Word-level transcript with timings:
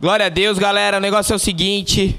Glória 0.00 0.24
a 0.24 0.28
Deus, 0.30 0.58
galera. 0.58 0.96
O 0.96 1.00
negócio 1.00 1.34
é 1.34 1.36
o 1.36 1.38
seguinte. 1.38 2.18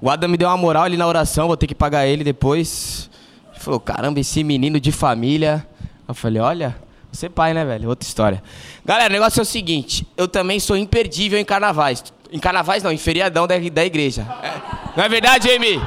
O 0.00 0.10
Adam 0.10 0.28
me 0.28 0.36
deu 0.36 0.48
uma 0.48 0.56
moral 0.56 0.82
ali 0.82 0.96
na 0.96 1.06
oração, 1.06 1.46
vou 1.46 1.56
ter 1.56 1.68
que 1.68 1.74
pagar 1.74 2.04
ele 2.04 2.24
depois. 2.24 3.08
Ele 3.52 3.60
falou, 3.60 3.78
caramba, 3.78 4.18
esse 4.18 4.42
menino 4.42 4.80
de 4.80 4.90
família. 4.90 5.64
Eu 6.08 6.14
falei, 6.14 6.42
olha, 6.42 6.76
você 7.12 7.26
é 7.26 7.28
pai, 7.28 7.54
né, 7.54 7.64
velho? 7.64 7.88
Outra 7.88 8.04
história. 8.04 8.42
Galera, 8.84 9.08
o 9.08 9.12
negócio 9.12 9.38
é 9.38 9.42
o 9.42 9.46
seguinte. 9.46 10.04
Eu 10.16 10.26
também 10.26 10.58
sou 10.58 10.76
imperdível 10.76 11.38
em 11.38 11.44
carnavais. 11.44 12.02
Em 12.32 12.40
carnavais 12.40 12.82
não, 12.82 12.90
em 12.90 12.98
feriadão 12.98 13.46
da, 13.46 13.54
da 13.56 13.84
igreja. 13.84 14.26
É. 14.42 14.60
Não 14.96 15.04
é 15.04 15.08
verdade, 15.08 15.48
Amy? 15.48 15.80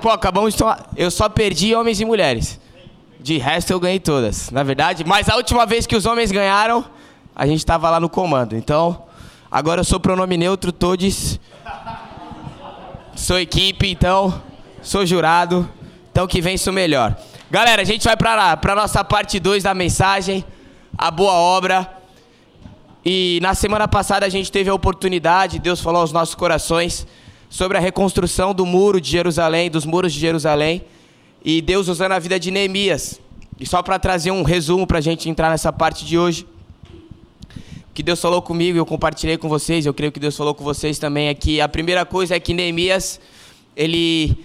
Pô, 0.00 0.08
acabamos 0.08 0.54
de 0.54 0.58
tomar... 0.58 0.88
Eu 0.96 1.10
só 1.10 1.28
perdi 1.28 1.74
homens 1.74 2.00
e 2.00 2.06
mulheres. 2.06 2.58
De 3.20 3.36
resto 3.36 3.70
eu 3.70 3.78
ganhei 3.78 4.00
todas, 4.00 4.50
na 4.50 4.62
é 4.62 4.64
verdade. 4.64 5.04
Mas 5.04 5.28
a 5.28 5.36
última 5.36 5.66
vez 5.66 5.86
que 5.86 5.94
os 5.94 6.06
homens 6.06 6.32
ganharam, 6.32 6.86
a 7.34 7.46
gente 7.46 7.66
tava 7.66 7.90
lá 7.90 8.00
no 8.00 8.08
comando. 8.08 8.56
Então, 8.56 9.04
agora 9.56 9.80
eu 9.80 9.84
sou 9.84 9.98
pronome 9.98 10.36
neutro, 10.36 10.70
todos 10.70 11.40
Sou 13.14 13.38
equipe, 13.40 13.90
então 13.90 14.42
sou 14.82 15.06
jurado. 15.06 15.66
Então 16.12 16.26
que 16.26 16.42
vença 16.42 16.70
o 16.70 16.74
melhor. 16.74 17.16
Galera, 17.50 17.80
a 17.80 17.84
gente 17.86 18.04
vai 18.04 18.14
para 18.18 18.60
a 18.62 18.74
nossa 18.74 19.02
parte 19.02 19.40
2 19.40 19.62
da 19.62 19.72
mensagem, 19.72 20.44
a 20.96 21.10
boa 21.10 21.32
obra. 21.32 21.90
E 23.02 23.38
na 23.40 23.54
semana 23.54 23.88
passada 23.88 24.26
a 24.26 24.28
gente 24.28 24.52
teve 24.52 24.68
a 24.68 24.74
oportunidade, 24.74 25.58
Deus 25.58 25.80
falou 25.80 26.02
aos 26.02 26.12
nossos 26.12 26.34
corações 26.34 27.06
sobre 27.48 27.78
a 27.78 27.80
reconstrução 27.80 28.52
do 28.52 28.66
muro 28.66 29.00
de 29.00 29.10
Jerusalém, 29.10 29.70
dos 29.70 29.86
muros 29.86 30.12
de 30.12 30.20
Jerusalém, 30.20 30.84
e 31.42 31.62
Deus 31.62 31.88
usando 31.88 32.12
a 32.12 32.18
vida 32.18 32.38
de 32.38 32.50
Neemias. 32.50 33.18
E 33.58 33.64
só 33.64 33.82
para 33.82 33.98
trazer 33.98 34.32
um 34.32 34.42
resumo 34.42 34.86
para 34.86 34.98
a 34.98 35.00
gente 35.00 35.30
entrar 35.30 35.48
nessa 35.48 35.72
parte 35.72 36.04
de 36.04 36.18
hoje, 36.18 36.46
que 37.96 38.02
Deus 38.02 38.20
falou 38.20 38.42
comigo, 38.42 38.76
eu 38.76 38.84
compartilhei 38.84 39.38
com 39.38 39.48
vocês, 39.48 39.86
eu 39.86 39.94
creio 39.94 40.12
que 40.12 40.20
Deus 40.20 40.36
falou 40.36 40.54
com 40.54 40.62
vocês 40.62 40.98
também, 40.98 41.28
é 41.28 41.34
que 41.34 41.62
a 41.62 41.66
primeira 41.66 42.04
coisa 42.04 42.36
é 42.36 42.38
que 42.38 42.52
Neemias, 42.52 43.18
ele 43.74 44.36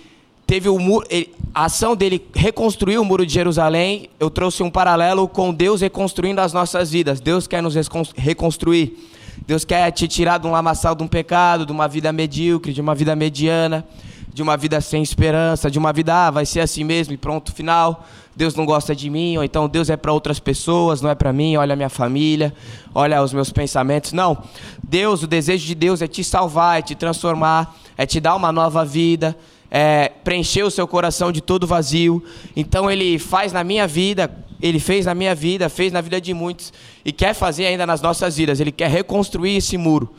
teve 0.47 0.69
o 0.69 0.80
muro, 0.80 1.05
a 1.53 1.66
ação 1.66 1.93
dele 1.93 2.25
reconstruir 2.33 2.97
o 2.97 3.03
muro 3.03 3.25
de 3.25 3.33
Jerusalém, 3.33 4.09
eu 4.21 4.30
trouxe 4.30 4.63
um 4.63 4.69
paralelo 4.71 5.27
com 5.27 5.53
Deus 5.53 5.81
reconstruindo 5.81 6.39
as 6.39 6.53
nossas 6.53 6.91
vidas. 6.91 7.19
Deus 7.19 7.45
quer 7.45 7.61
nos 7.61 7.75
reconstruir. 8.16 8.97
Deus 9.45 9.65
quer 9.65 9.91
te 9.91 10.08
tirar 10.08 10.38
de 10.38 10.47
um 10.47 10.52
lamaçal 10.52 10.95
de 10.95 11.03
um 11.03 11.08
pecado, 11.08 11.65
de 11.65 11.73
uma 11.73 11.89
vida 11.89 12.09
medíocre, 12.13 12.71
de 12.71 12.80
uma 12.80 12.95
vida 12.95 13.17
mediana, 13.17 13.86
de 14.33 14.41
uma 14.41 14.55
vida 14.55 14.79
sem 14.79 15.03
esperança, 15.03 15.69
de 15.69 15.77
uma 15.77 15.91
vida, 15.91 16.27
ah, 16.27 16.31
vai 16.31 16.45
ser 16.45 16.61
assim 16.61 16.83
mesmo 16.83 17.13
e 17.13 17.17
pronto, 17.17 17.51
final. 17.53 18.05
Deus 18.35 18.55
não 18.55 18.65
gosta 18.65 18.95
de 18.95 19.09
mim, 19.09 19.37
ou 19.37 19.43
então 19.43 19.67
Deus 19.67 19.89
é 19.89 19.97
para 19.97 20.13
outras 20.13 20.39
pessoas, 20.39 21.01
não 21.01 21.09
é 21.09 21.15
para 21.15 21.33
mim, 21.33 21.57
olha 21.57 21.73
a 21.73 21.75
minha 21.75 21.89
família, 21.89 22.53
olha 22.95 23.21
os 23.21 23.33
meus 23.33 23.52
pensamentos. 23.52 24.13
Não. 24.13 24.41
Deus, 24.81 25.21
o 25.21 25.27
desejo 25.27 25.65
de 25.65 25.75
Deus 25.75 26.02
é 26.02 26.07
te 26.07 26.23
salvar, 26.23 26.79
é 26.79 26.81
te 26.81 26.95
transformar, 26.95 27.75
é 27.97 28.05
te 28.05 28.19
dar 28.19 28.35
uma 28.35 28.52
nova 28.52 28.85
vida, 28.85 29.37
é, 29.69 30.09
preencher 30.23 30.63
o 30.63 30.71
seu 30.71 30.87
coração 30.87 31.31
de 31.31 31.41
todo 31.41 31.67
vazio. 31.67 32.23
Então 32.55 32.89
ele 32.89 33.19
faz 33.19 33.52
na 33.52 33.63
minha 33.63 33.85
vida, 33.85 34.31
ele 34.61 34.79
fez 34.79 35.05
na 35.05 35.13
minha 35.13 35.35
vida, 35.35 35.67
fez 35.67 35.91
na 35.91 35.99
vida 35.99 36.21
de 36.21 36.33
muitos 36.33 36.71
e 37.03 37.11
quer 37.11 37.33
fazer 37.33 37.65
ainda 37.65 37.85
nas 37.85 38.02
nossas 38.02 38.37
vidas. 38.37 38.61
Ele 38.61 38.71
quer 38.71 38.89
reconstruir 38.89 39.57
esse 39.57 39.77
muro. 39.77 40.09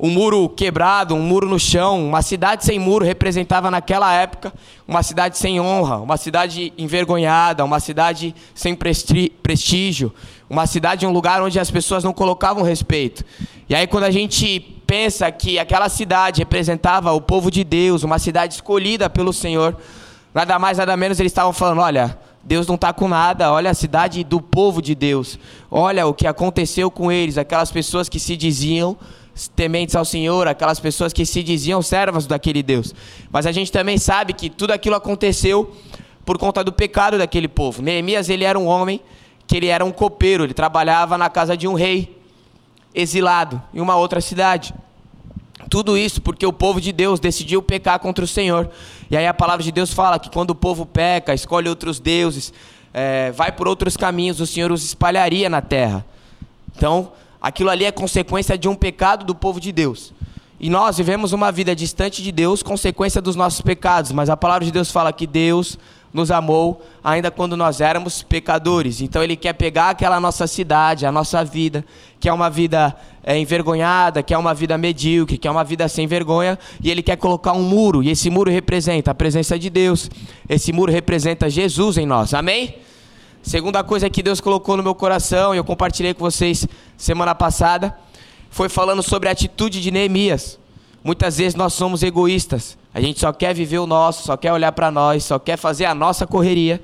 Um 0.00 0.10
muro 0.10 0.48
quebrado, 0.48 1.12
um 1.16 1.20
muro 1.20 1.48
no 1.48 1.58
chão, 1.58 2.06
uma 2.06 2.22
cidade 2.22 2.64
sem 2.64 2.78
muro 2.78 3.04
representava 3.04 3.68
naquela 3.68 4.12
época 4.12 4.52
uma 4.86 5.02
cidade 5.02 5.36
sem 5.36 5.60
honra, 5.60 5.96
uma 5.96 6.16
cidade 6.16 6.72
envergonhada, 6.78 7.64
uma 7.64 7.80
cidade 7.80 8.32
sem 8.54 8.76
prestígio, 8.76 10.14
uma 10.48 10.68
cidade, 10.68 11.04
um 11.04 11.10
lugar 11.10 11.42
onde 11.42 11.58
as 11.58 11.68
pessoas 11.68 12.04
não 12.04 12.12
colocavam 12.12 12.62
respeito. 12.62 13.24
E 13.68 13.74
aí 13.74 13.88
quando 13.88 14.04
a 14.04 14.10
gente 14.12 14.60
pensa 14.86 15.32
que 15.32 15.58
aquela 15.58 15.88
cidade 15.88 16.42
representava 16.42 17.12
o 17.12 17.20
povo 17.20 17.50
de 17.50 17.64
Deus, 17.64 18.04
uma 18.04 18.20
cidade 18.20 18.54
escolhida 18.54 19.10
pelo 19.10 19.32
Senhor, 19.32 19.76
nada 20.32 20.60
mais, 20.60 20.78
nada 20.78 20.96
menos, 20.96 21.18
eles 21.18 21.32
estavam 21.32 21.52
falando: 21.52 21.80
olha, 21.80 22.16
Deus 22.44 22.68
não 22.68 22.76
está 22.76 22.92
com 22.92 23.08
nada, 23.08 23.52
olha 23.52 23.72
a 23.72 23.74
cidade 23.74 24.22
do 24.22 24.40
povo 24.40 24.80
de 24.80 24.94
Deus, 24.94 25.40
olha 25.68 26.06
o 26.06 26.14
que 26.14 26.26
aconteceu 26.26 26.88
com 26.88 27.10
eles, 27.10 27.36
aquelas 27.36 27.72
pessoas 27.72 28.08
que 28.08 28.20
se 28.20 28.36
diziam 28.36 28.96
tementes 29.46 29.94
ao 29.94 30.04
Senhor, 30.04 30.48
aquelas 30.48 30.80
pessoas 30.80 31.12
que 31.12 31.24
se 31.24 31.42
diziam 31.42 31.80
servas 31.82 32.26
daquele 32.26 32.62
Deus. 32.62 32.94
Mas 33.30 33.46
a 33.46 33.52
gente 33.52 33.70
também 33.70 33.98
sabe 33.98 34.32
que 34.32 34.50
tudo 34.50 34.72
aquilo 34.72 34.96
aconteceu 34.96 35.76
por 36.24 36.38
conta 36.38 36.64
do 36.64 36.72
pecado 36.72 37.16
daquele 37.18 37.46
povo. 37.46 37.80
Neemias, 37.80 38.28
ele 38.28 38.44
era 38.44 38.58
um 38.58 38.66
homem 38.66 39.00
que 39.46 39.56
ele 39.56 39.68
era 39.68 39.84
um 39.84 39.92
copeiro, 39.92 40.44
ele 40.44 40.54
trabalhava 40.54 41.16
na 41.16 41.30
casa 41.30 41.56
de 41.56 41.68
um 41.68 41.74
rei 41.74 42.18
exilado 42.94 43.62
em 43.72 43.80
uma 43.80 43.96
outra 43.96 44.20
cidade. 44.20 44.74
Tudo 45.70 45.96
isso 45.96 46.20
porque 46.20 46.46
o 46.46 46.52
povo 46.52 46.80
de 46.80 46.92
Deus 46.92 47.20
decidiu 47.20 47.62
pecar 47.62 47.98
contra 47.98 48.24
o 48.24 48.28
Senhor. 48.28 48.70
E 49.10 49.16
aí 49.16 49.26
a 49.26 49.34
palavra 49.34 49.62
de 49.62 49.70
Deus 49.70 49.92
fala 49.92 50.18
que 50.18 50.30
quando 50.30 50.50
o 50.50 50.54
povo 50.54 50.84
peca, 50.86 51.34
escolhe 51.34 51.68
outros 51.68 52.00
deuses, 52.00 52.52
é, 52.92 53.30
vai 53.32 53.52
por 53.52 53.68
outros 53.68 53.96
caminhos, 53.96 54.40
o 54.40 54.46
Senhor 54.46 54.72
os 54.72 54.84
espalharia 54.84 55.48
na 55.48 55.60
terra. 55.60 56.04
Então, 56.76 57.12
aquilo 57.40 57.70
ali 57.70 57.84
é 57.84 57.92
consequência 57.92 58.56
de 58.56 58.68
um 58.68 58.74
pecado 58.74 59.24
do 59.24 59.34
povo 59.34 59.60
de 59.60 59.72
Deus. 59.72 60.12
E 60.60 60.68
nós 60.68 60.96
vivemos 60.96 61.32
uma 61.32 61.52
vida 61.52 61.74
distante 61.74 62.22
de 62.22 62.32
Deus, 62.32 62.62
consequência 62.62 63.22
dos 63.22 63.36
nossos 63.36 63.60
pecados. 63.60 64.10
Mas 64.10 64.28
a 64.28 64.36
palavra 64.36 64.64
de 64.64 64.72
Deus 64.72 64.90
fala 64.90 65.12
que 65.12 65.26
Deus 65.26 65.78
nos 66.12 66.30
amou 66.30 66.82
ainda 67.04 67.30
quando 67.30 67.56
nós 67.56 67.80
éramos 67.80 68.22
pecadores. 68.22 69.00
Então 69.00 69.22
Ele 69.22 69.36
quer 69.36 69.52
pegar 69.52 69.90
aquela 69.90 70.18
nossa 70.18 70.46
cidade, 70.46 71.06
a 71.06 71.12
nossa 71.12 71.44
vida, 71.44 71.84
que 72.18 72.28
é 72.28 72.32
uma 72.32 72.50
vida 72.50 72.96
é, 73.22 73.38
envergonhada, 73.38 74.22
que 74.22 74.34
é 74.34 74.38
uma 74.38 74.52
vida 74.52 74.76
medíocre, 74.76 75.38
que 75.38 75.46
é 75.46 75.50
uma 75.50 75.62
vida 75.62 75.86
sem 75.88 76.06
vergonha, 76.06 76.58
e 76.82 76.90
Ele 76.90 77.02
quer 77.02 77.16
colocar 77.16 77.52
um 77.52 77.62
muro. 77.62 78.02
E 78.02 78.10
esse 78.10 78.28
muro 78.28 78.50
representa 78.50 79.12
a 79.12 79.14
presença 79.14 79.58
de 79.58 79.70
Deus. 79.70 80.10
Esse 80.48 80.72
muro 80.72 80.90
representa 80.90 81.48
Jesus 81.48 81.98
em 81.98 82.06
nós. 82.06 82.34
Amém? 82.34 82.74
Segunda 83.48 83.82
coisa 83.82 84.10
que 84.10 84.22
Deus 84.22 84.42
colocou 84.42 84.76
no 84.76 84.82
meu 84.82 84.94
coração, 84.94 85.54
e 85.54 85.56
eu 85.56 85.64
compartilhei 85.64 86.12
com 86.12 86.20
vocês 86.20 86.68
semana 86.98 87.34
passada, 87.34 87.98
foi 88.50 88.68
falando 88.68 89.02
sobre 89.02 89.26
a 89.26 89.32
atitude 89.32 89.80
de 89.80 89.90
Neemias. 89.90 90.58
Muitas 91.02 91.38
vezes 91.38 91.54
nós 91.54 91.72
somos 91.72 92.02
egoístas. 92.02 92.76
A 92.92 93.00
gente 93.00 93.18
só 93.18 93.32
quer 93.32 93.54
viver 93.54 93.78
o 93.78 93.86
nosso, 93.86 94.22
só 94.22 94.36
quer 94.36 94.52
olhar 94.52 94.72
para 94.72 94.90
nós, 94.90 95.24
só 95.24 95.38
quer 95.38 95.56
fazer 95.56 95.86
a 95.86 95.94
nossa 95.94 96.26
correria. 96.26 96.78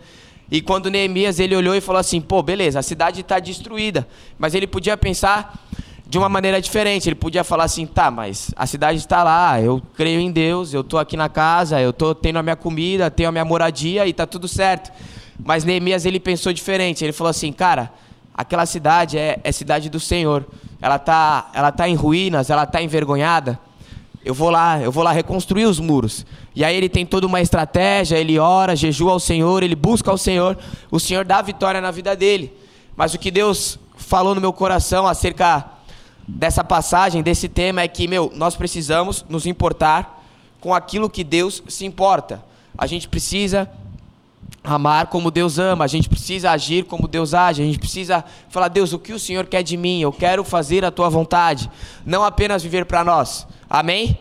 E 0.50 0.62
quando 0.62 0.90
Neemias 0.90 1.38
ele 1.38 1.54
olhou 1.54 1.74
e 1.74 1.82
falou 1.82 2.00
assim: 2.00 2.18
"Pô, 2.18 2.42
beleza, 2.42 2.78
a 2.78 2.82
cidade 2.82 3.20
está 3.20 3.38
destruída", 3.38 4.08
mas 4.38 4.54
ele 4.54 4.66
podia 4.66 4.96
pensar 4.96 5.62
de 6.06 6.16
uma 6.16 6.30
maneira 6.30 6.62
diferente. 6.62 7.10
Ele 7.10 7.14
podia 7.14 7.44
falar 7.44 7.64
assim: 7.64 7.84
"Tá, 7.84 8.10
mas 8.10 8.52
a 8.56 8.66
cidade 8.66 9.00
está 9.00 9.22
lá, 9.22 9.60
eu 9.60 9.82
creio 9.94 10.18
em 10.18 10.32
Deus, 10.32 10.72
eu 10.72 10.80
estou 10.80 10.98
aqui 10.98 11.14
na 11.14 11.28
casa, 11.28 11.78
eu 11.78 11.92
tô 11.92 12.14
tendo 12.14 12.38
a 12.38 12.42
minha 12.42 12.56
comida, 12.56 13.10
tenho 13.10 13.28
a 13.28 13.32
minha 13.32 13.44
moradia 13.44 14.06
e 14.06 14.10
está 14.12 14.26
tudo 14.26 14.48
certo". 14.48 14.90
Mas 15.38 15.64
Neemias 15.64 16.04
ele 16.04 16.20
pensou 16.20 16.52
diferente. 16.52 17.04
Ele 17.04 17.12
falou 17.12 17.30
assim: 17.30 17.52
"Cara, 17.52 17.92
aquela 18.34 18.66
cidade 18.66 19.18
é, 19.18 19.38
é 19.42 19.52
cidade 19.52 19.88
do 19.88 20.00
Senhor. 20.00 20.46
Ela 20.80 20.98
tá, 20.98 21.50
ela 21.54 21.72
tá 21.72 21.88
em 21.88 21.94
ruínas, 21.94 22.50
ela 22.50 22.66
tá 22.66 22.82
envergonhada 22.82 23.58
eu 24.24 24.32
vou 24.32 24.48
lá, 24.48 24.80
eu 24.80 24.90
vou 24.90 25.04
lá 25.04 25.12
reconstruir 25.12 25.66
os 25.66 25.78
muros. 25.78 26.24
E 26.56 26.64
aí 26.64 26.74
ele 26.74 26.88
tem 26.88 27.04
toda 27.04 27.26
uma 27.26 27.42
estratégia, 27.42 28.16
ele 28.16 28.38
ora, 28.38 28.74
jejua 28.74 29.12
ao 29.12 29.20
Senhor, 29.20 29.62
ele 29.62 29.76
busca 29.76 30.10
ao 30.10 30.16
Senhor, 30.16 30.56
o 30.90 30.98
Senhor 30.98 31.24
dá 31.24 31.42
vitória 31.42 31.80
na 31.80 31.90
vida 31.90 32.16
dele. 32.16 32.50
Mas 32.96 33.12
o 33.12 33.18
que 33.18 33.30
Deus 33.30 33.78
falou 33.96 34.34
no 34.34 34.40
meu 34.40 34.52
coração 34.52 35.06
acerca 35.06 35.66
dessa 36.26 36.64
passagem, 36.64 37.22
desse 37.22 37.48
tema, 37.48 37.82
é 37.82 37.88
que, 37.88 38.08
meu, 38.08 38.32
nós 38.34 38.56
precisamos 38.56 39.24
nos 39.28 39.44
importar 39.44 40.24
com 40.58 40.72
aquilo 40.72 41.10
que 41.10 41.22
Deus 41.22 41.62
se 41.68 41.84
importa. 41.84 42.42
A 42.78 42.86
gente 42.86 43.06
precisa 43.06 43.70
amar 44.62 45.08
como 45.08 45.30
Deus 45.30 45.58
ama, 45.58 45.84
a 45.84 45.86
gente 45.86 46.08
precisa 46.08 46.50
agir 46.50 46.84
como 46.84 47.06
Deus 47.06 47.34
age, 47.34 47.62
a 47.62 47.66
gente 47.66 47.78
precisa 47.78 48.24
falar, 48.48 48.68
Deus, 48.68 48.94
o 48.94 48.98
que 48.98 49.12
o 49.12 49.18
Senhor 49.18 49.44
quer 49.46 49.62
de 49.62 49.76
mim? 49.76 50.00
Eu 50.00 50.10
quero 50.10 50.42
fazer 50.42 50.84
a 50.84 50.90
tua 50.90 51.10
vontade, 51.10 51.70
não 52.04 52.24
apenas 52.24 52.62
viver 52.62 52.86
para 52.86 53.04
nós. 53.04 53.46
Amém? 53.68 54.18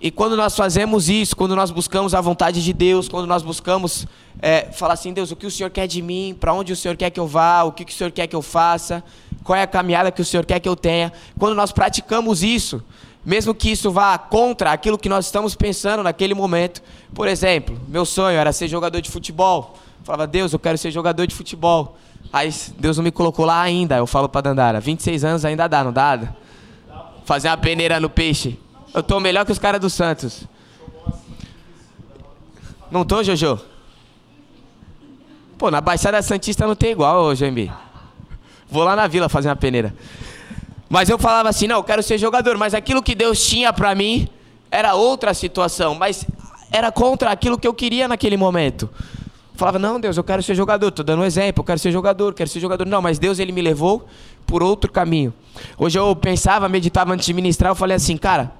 E 0.00 0.10
quando 0.10 0.36
nós 0.36 0.56
fazemos 0.56 1.08
isso, 1.08 1.36
quando 1.36 1.54
nós 1.54 1.70
buscamos 1.70 2.12
a 2.12 2.20
vontade 2.20 2.64
de 2.64 2.72
Deus, 2.72 3.08
quando 3.08 3.28
nós 3.28 3.40
buscamos 3.40 4.04
é, 4.40 4.62
falar 4.72 4.94
assim, 4.94 5.12
Deus, 5.12 5.30
o 5.30 5.36
que 5.36 5.46
o 5.46 5.50
Senhor 5.50 5.70
quer 5.70 5.86
de 5.86 6.02
mim, 6.02 6.36
para 6.38 6.52
onde 6.52 6.72
o 6.72 6.76
Senhor 6.76 6.96
quer 6.96 7.08
que 7.08 7.20
eu 7.20 7.26
vá, 7.28 7.62
o 7.62 7.70
que, 7.70 7.84
que 7.84 7.92
o 7.92 7.94
Senhor 7.94 8.10
quer 8.10 8.26
que 8.26 8.34
eu 8.34 8.42
faça, 8.42 9.04
qual 9.44 9.56
é 9.56 9.62
a 9.62 9.66
caminhada 9.68 10.10
que 10.10 10.20
o 10.20 10.24
Senhor 10.24 10.44
quer 10.44 10.58
que 10.58 10.68
eu 10.68 10.74
tenha, 10.74 11.12
quando 11.38 11.54
nós 11.54 11.70
praticamos 11.70 12.42
isso, 12.42 12.82
mesmo 13.24 13.54
que 13.54 13.70
isso 13.70 13.90
vá 13.90 14.18
contra 14.18 14.72
aquilo 14.72 14.98
que 14.98 15.08
nós 15.08 15.26
estamos 15.26 15.54
pensando 15.54 16.02
naquele 16.02 16.34
momento. 16.34 16.82
Por 17.14 17.28
exemplo, 17.28 17.80
meu 17.88 18.04
sonho 18.04 18.36
era 18.36 18.52
ser 18.52 18.68
jogador 18.68 19.00
de 19.00 19.10
futebol. 19.10 19.74
Eu 20.00 20.04
falava, 20.04 20.26
Deus, 20.26 20.52
eu 20.52 20.58
quero 20.58 20.76
ser 20.76 20.90
jogador 20.90 21.26
de 21.26 21.34
futebol. 21.34 21.96
Aí 22.32 22.52
Deus 22.78 22.96
não 22.96 23.04
me 23.04 23.12
colocou 23.12 23.44
lá 23.44 23.60
ainda. 23.60 23.96
Eu 23.96 24.06
falo 24.06 24.28
para 24.28 24.40
Dandara, 24.40 24.80
26 24.80 25.24
anos 25.24 25.44
ainda 25.44 25.68
dá, 25.68 25.84
não 25.84 25.92
dá? 25.92 26.34
Fazer 27.24 27.48
uma 27.48 27.56
peneira 27.56 28.00
no 28.00 28.10
peixe. 28.10 28.58
Eu 28.92 29.02
tô 29.02 29.20
melhor 29.20 29.46
que 29.46 29.52
os 29.52 29.58
caras 29.58 29.80
do 29.80 29.88
Santos. 29.88 30.44
Não 32.90 33.04
tô, 33.04 33.22
Jojo? 33.22 33.58
Pô, 35.56 35.70
na 35.70 35.80
Baixada 35.80 36.20
Santista 36.20 36.66
não 36.66 36.74
tem 36.74 36.90
igual, 36.90 37.24
ô 37.24 37.34
Jambi. 37.34 37.72
Vou 38.68 38.82
lá 38.82 38.96
na 38.96 39.06
vila 39.06 39.28
fazer 39.28 39.48
uma 39.48 39.56
peneira. 39.56 39.94
Mas 40.92 41.08
eu 41.08 41.18
falava 41.18 41.48
assim, 41.48 41.66
não, 41.66 41.76
eu 41.76 41.82
quero 41.82 42.02
ser 42.02 42.18
jogador. 42.18 42.58
Mas 42.58 42.74
aquilo 42.74 43.02
que 43.02 43.14
Deus 43.14 43.42
tinha 43.42 43.72
para 43.72 43.94
mim 43.94 44.28
era 44.70 44.94
outra 44.94 45.32
situação. 45.32 45.94
Mas 45.94 46.26
era 46.70 46.92
contra 46.92 47.30
aquilo 47.30 47.58
que 47.58 47.66
eu 47.66 47.72
queria 47.72 48.06
naquele 48.06 48.36
momento. 48.36 48.90
Eu 48.92 49.56
falava, 49.58 49.78
não, 49.78 49.98
Deus, 49.98 50.18
eu 50.18 50.22
quero 50.22 50.42
ser 50.42 50.54
jogador. 50.54 50.88
Estou 50.88 51.02
dando 51.02 51.22
um 51.22 51.24
exemplo, 51.24 51.62
eu 51.62 51.64
quero 51.64 51.78
ser 51.78 51.90
jogador, 51.90 52.34
quero 52.34 52.50
ser 52.50 52.60
jogador. 52.60 52.84
Não, 52.84 53.00
mas 53.00 53.18
Deus, 53.18 53.38
ele 53.38 53.52
me 53.52 53.62
levou 53.62 54.06
por 54.46 54.62
outro 54.62 54.92
caminho. 54.92 55.32
Hoje 55.78 55.98
eu 55.98 56.14
pensava, 56.14 56.68
meditava 56.68 57.14
antes 57.14 57.24
de 57.24 57.32
ministrar, 57.32 57.70
eu 57.70 57.74
falei 57.74 57.96
assim, 57.96 58.18
cara, 58.18 58.52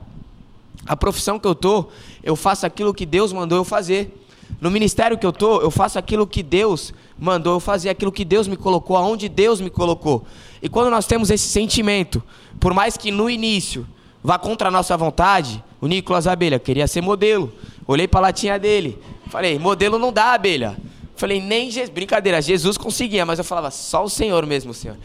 a 0.87 0.96
profissão 0.96 1.38
que 1.38 1.46
eu 1.46 1.55
tô, 1.55 1.90
eu 2.25 2.35
faço 2.35 2.64
aquilo 2.64 2.94
que 2.94 3.05
Deus 3.05 3.31
mandou 3.31 3.58
eu 3.58 3.64
fazer. 3.64 4.21
No 4.60 4.70
ministério 4.70 5.19
que 5.19 5.26
eu 5.26 5.32
tô, 5.32 5.60
eu 5.60 5.70
faço 5.70 5.99
aquilo 5.99 6.26
que 6.26 6.43
Deus 6.43 6.94
mandou 7.19 7.54
eu 7.54 7.60
fazer, 7.60 7.88
aquilo 7.88 8.12
que 8.12 8.25
Deus 8.25 8.46
me 8.46 8.56
colocou, 8.56 8.96
aonde 8.96 9.28
Deus 9.28 9.60
me 9.60 9.70
colocou. 9.70 10.25
E 10.62 10.69
quando 10.69 10.90
nós 10.90 11.06
temos 11.06 11.31
esse 11.31 11.49
sentimento, 11.49 12.22
por 12.60 12.72
mais 12.72 12.96
que 12.96 13.10
no 13.10 13.28
início 13.28 13.87
vá 14.22 14.38
contra 14.38 14.69
a 14.69 14.70
nossa 14.70 14.96
vontade, 14.96 15.62
o 15.81 15.87
Nicolas 15.87 16.26
Abelha 16.26 16.58
queria 16.58 16.87
ser 16.87 17.00
modelo. 17.00 17.52
Olhei 17.87 18.06
para 18.06 18.20
a 18.20 18.22
latinha 18.22 18.58
dele, 18.58 18.99
falei: 19.28 19.58
"Modelo 19.58 19.99
não 19.99 20.12
dá, 20.12 20.32
Abelha". 20.34 20.76
Falei: 21.16 21.40
"Nem 21.40 21.70
Jesus, 21.70 21.90
brincadeira, 21.90 22.40
Jesus 22.40 22.78
conseguia, 22.78 23.26
mas 23.26 23.38
eu 23.38 23.44
falava: 23.44 23.70
"Só 23.70 24.04
o 24.04 24.08
Senhor 24.08 24.46
mesmo, 24.46 24.72
Senhor". 24.72 24.96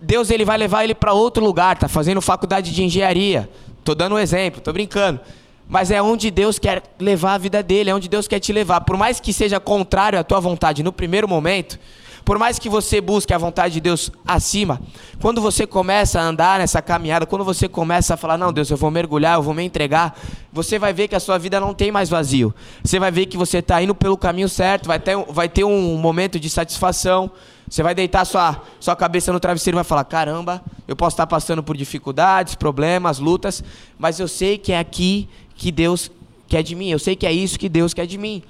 Deus 0.00 0.30
ele 0.30 0.44
vai 0.44 0.58
levar 0.58 0.82
ele 0.82 0.94
para 0.94 1.12
outro 1.12 1.44
lugar, 1.44 1.78
tá 1.78 1.86
fazendo 1.86 2.20
faculdade 2.20 2.74
de 2.74 2.82
engenharia. 2.82 3.48
Tô 3.84 3.94
dando 3.94 4.14
um 4.14 4.18
exemplo, 4.18 4.60
tô 4.60 4.72
brincando. 4.72 5.20
Mas 5.68 5.90
é 5.90 6.02
onde 6.02 6.30
Deus 6.30 6.58
quer 6.58 6.82
levar 6.98 7.34
a 7.34 7.38
vida 7.38 7.62
dele, 7.62 7.90
é 7.90 7.94
onde 7.94 8.08
Deus 8.08 8.28
quer 8.28 8.40
te 8.40 8.52
levar. 8.52 8.82
Por 8.82 8.96
mais 8.96 9.20
que 9.20 9.32
seja 9.32 9.58
contrário 9.58 10.18
à 10.18 10.24
tua 10.24 10.40
vontade 10.40 10.82
no 10.82 10.92
primeiro 10.92 11.26
momento, 11.28 11.78
por 12.24 12.38
mais 12.38 12.58
que 12.58 12.68
você 12.68 13.00
busque 13.00 13.34
a 13.34 13.38
vontade 13.38 13.74
de 13.74 13.80
Deus 13.80 14.10
acima, 14.26 14.80
quando 15.20 15.40
você 15.40 15.66
começa 15.66 16.20
a 16.20 16.22
andar 16.22 16.60
nessa 16.60 16.80
caminhada, 16.80 17.26
quando 17.26 17.44
você 17.44 17.68
começa 17.68 18.14
a 18.14 18.16
falar, 18.16 18.38
não, 18.38 18.52
Deus, 18.52 18.70
eu 18.70 18.76
vou 18.76 18.90
mergulhar, 18.90 19.36
eu 19.36 19.42
vou 19.42 19.54
me 19.54 19.64
entregar, 19.64 20.16
você 20.52 20.78
vai 20.78 20.92
ver 20.92 21.08
que 21.08 21.16
a 21.16 21.20
sua 21.20 21.36
vida 21.36 21.58
não 21.58 21.74
tem 21.74 21.90
mais 21.90 22.08
vazio. 22.08 22.54
Você 22.84 22.98
vai 22.98 23.10
ver 23.10 23.26
que 23.26 23.36
você 23.36 23.58
está 23.58 23.82
indo 23.82 23.94
pelo 23.94 24.16
caminho 24.16 24.48
certo, 24.48 24.86
vai 24.86 25.00
ter, 25.00 25.16
vai 25.30 25.48
ter 25.48 25.64
um 25.64 25.96
momento 25.96 26.38
de 26.38 26.48
satisfação. 26.48 27.30
Você 27.68 27.82
vai 27.82 27.94
deitar 27.94 28.24
sua, 28.26 28.60
sua 28.78 28.94
cabeça 28.94 29.32
no 29.32 29.40
travesseiro 29.40 29.76
e 29.76 29.78
vai 29.78 29.84
falar: 29.84 30.04
caramba, 30.04 30.62
eu 30.86 30.94
posso 30.94 31.14
estar 31.14 31.26
passando 31.26 31.62
por 31.62 31.76
dificuldades, 31.76 32.54
problemas, 32.54 33.18
lutas, 33.18 33.64
mas 33.98 34.20
eu 34.20 34.28
sei 34.28 34.58
que 34.58 34.72
é 34.72 34.78
aqui 34.78 35.28
que 35.54 35.70
Deus 35.70 36.10
quer 36.48 36.62
de 36.62 36.74
mim, 36.74 36.90
eu 36.90 36.98
sei 36.98 37.16
que 37.16 37.26
é 37.26 37.32
isso 37.32 37.58
que 37.58 37.68
Deus 37.68 37.94
quer 37.94 38.06
de 38.06 38.18
mim. 38.18 38.42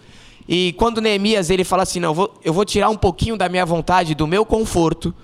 E 0.49 0.73
quando 0.77 1.01
Neemias 1.01 1.51
ele 1.51 1.65
fala 1.65 1.85
assim, 1.85 2.01
não, 2.01 2.11
eu 2.11 2.15
vou, 2.15 2.41
eu 2.45 2.53
vou 2.53 2.65
tirar 2.65 2.89
um 2.91 2.97
pouquinho 2.97 3.37
da 3.37 3.49
minha 3.49 3.65
vontade, 3.65 4.15
do 4.15 4.27
meu 4.27 4.45
conforto, 4.45 5.15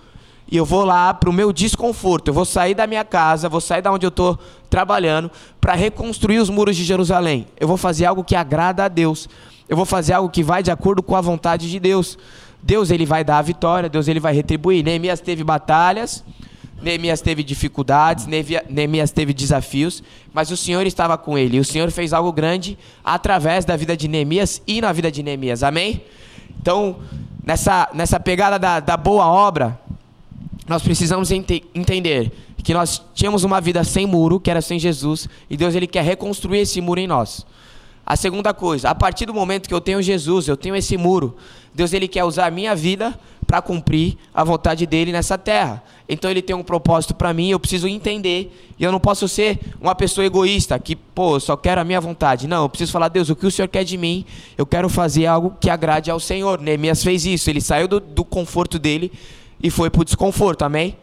e 0.50 0.56
eu 0.56 0.64
vou 0.64 0.84
lá 0.84 1.12
para 1.12 1.28
o 1.28 1.32
meu 1.32 1.52
desconforto. 1.52 2.28
Eu 2.28 2.34
vou 2.34 2.44
sair 2.44 2.74
da 2.74 2.86
minha 2.86 3.04
casa, 3.04 3.48
vou 3.48 3.60
sair 3.60 3.82
da 3.82 3.92
onde 3.92 4.06
eu 4.06 4.08
estou 4.08 4.38
trabalhando, 4.70 5.30
para 5.60 5.74
reconstruir 5.74 6.38
os 6.38 6.48
muros 6.48 6.76
de 6.76 6.84
Jerusalém. 6.84 7.46
Eu 7.58 7.68
vou 7.68 7.76
fazer 7.76 8.06
algo 8.06 8.24
que 8.24 8.34
agrada 8.34 8.84
a 8.84 8.88
Deus. 8.88 9.28
Eu 9.68 9.76
vou 9.76 9.84
fazer 9.84 10.14
algo 10.14 10.30
que 10.30 10.42
vai 10.42 10.62
de 10.62 10.70
acordo 10.70 11.02
com 11.02 11.14
a 11.14 11.20
vontade 11.20 11.70
de 11.70 11.78
Deus. 11.78 12.16
Deus 12.62 12.90
ele 12.90 13.04
vai 13.04 13.22
dar 13.22 13.38
a 13.38 13.42
vitória, 13.42 13.88
Deus 13.88 14.08
ele 14.08 14.20
vai 14.20 14.32
retribuir. 14.32 14.82
Neemias 14.82 15.20
teve 15.20 15.44
batalhas, 15.44 16.24
Neemias 16.80 17.20
teve 17.20 17.42
dificuldades, 17.42 18.26
Neemias 18.26 19.10
teve 19.10 19.34
desafios, 19.34 20.02
mas 20.32 20.50
o 20.50 20.56
Senhor 20.56 20.86
estava 20.86 21.18
com 21.18 21.36
ele. 21.36 21.56
E 21.56 21.60
o 21.60 21.64
Senhor 21.64 21.90
fez 21.90 22.12
algo 22.12 22.32
grande 22.32 22.78
através 23.04 23.64
da 23.64 23.76
vida 23.76 23.96
de 23.96 24.06
Neemias 24.06 24.62
e 24.66 24.80
na 24.80 24.92
vida 24.92 25.10
de 25.10 25.22
Neemias. 25.22 25.62
Amém? 25.62 26.02
Então, 26.60 26.96
nessa, 27.44 27.88
nessa 27.92 28.20
pegada 28.20 28.58
da, 28.58 28.78
da 28.78 28.96
boa 28.96 29.26
obra, 29.26 29.78
nós 30.68 30.82
precisamos 30.82 31.30
ente 31.30 31.64
entender 31.74 32.30
que 32.62 32.74
nós 32.74 33.02
tínhamos 33.14 33.44
uma 33.44 33.60
vida 33.60 33.82
sem 33.82 34.06
muro, 34.06 34.38
que 34.38 34.50
era 34.50 34.60
sem 34.60 34.78
Jesus, 34.78 35.28
e 35.48 35.56
Deus 35.56 35.74
ele 35.74 35.86
quer 35.86 36.04
reconstruir 36.04 36.58
esse 36.58 36.80
muro 36.80 37.00
em 37.00 37.06
nós. 37.06 37.46
A 38.04 38.16
segunda 38.16 38.54
coisa, 38.54 38.90
a 38.90 38.94
partir 38.94 39.26
do 39.26 39.34
momento 39.34 39.68
que 39.68 39.74
eu 39.74 39.80
tenho 39.80 40.02
Jesus, 40.02 40.48
eu 40.48 40.56
tenho 40.56 40.76
esse 40.76 40.96
muro, 40.96 41.36
Deus 41.74 41.92
ele 41.92 42.06
quer 42.08 42.24
usar 42.24 42.46
a 42.46 42.50
minha 42.50 42.74
vida 42.74 43.18
para 43.48 43.62
cumprir 43.62 44.18
a 44.34 44.44
vontade 44.44 44.84
dele 44.84 45.10
nessa 45.10 45.38
terra. 45.38 45.82
Então 46.06 46.30
ele 46.30 46.42
tem 46.42 46.54
um 46.54 46.62
propósito 46.62 47.14
para 47.14 47.32
mim, 47.32 47.48
eu 47.48 47.58
preciso 47.58 47.88
entender. 47.88 48.74
E 48.78 48.84
eu 48.84 48.92
não 48.92 49.00
posso 49.00 49.26
ser 49.26 49.58
uma 49.80 49.94
pessoa 49.94 50.26
egoísta 50.26 50.78
que, 50.78 50.94
pô, 50.94 51.40
só 51.40 51.56
quero 51.56 51.80
a 51.80 51.84
minha 51.84 51.98
vontade. 51.98 52.46
Não, 52.46 52.64
eu 52.64 52.68
preciso 52.68 52.92
falar, 52.92 53.08
Deus, 53.08 53.30
o 53.30 53.34
que 53.34 53.46
o 53.46 53.50
Senhor 53.50 53.66
quer 53.68 53.84
de 53.84 53.96
mim? 53.96 54.26
Eu 54.58 54.66
quero 54.66 54.86
fazer 54.90 55.24
algo 55.24 55.56
que 55.58 55.70
agrade 55.70 56.10
ao 56.10 56.20
Senhor. 56.20 56.60
Neemias 56.60 57.02
fez 57.02 57.24
isso, 57.24 57.48
ele 57.48 57.62
saiu 57.62 57.88
do, 57.88 57.98
do 57.98 58.22
conforto 58.22 58.78
dele 58.78 59.10
e 59.62 59.70
foi 59.70 59.88
para 59.88 60.02
o 60.02 60.04
desconforto, 60.04 60.62
amém? 60.62 60.94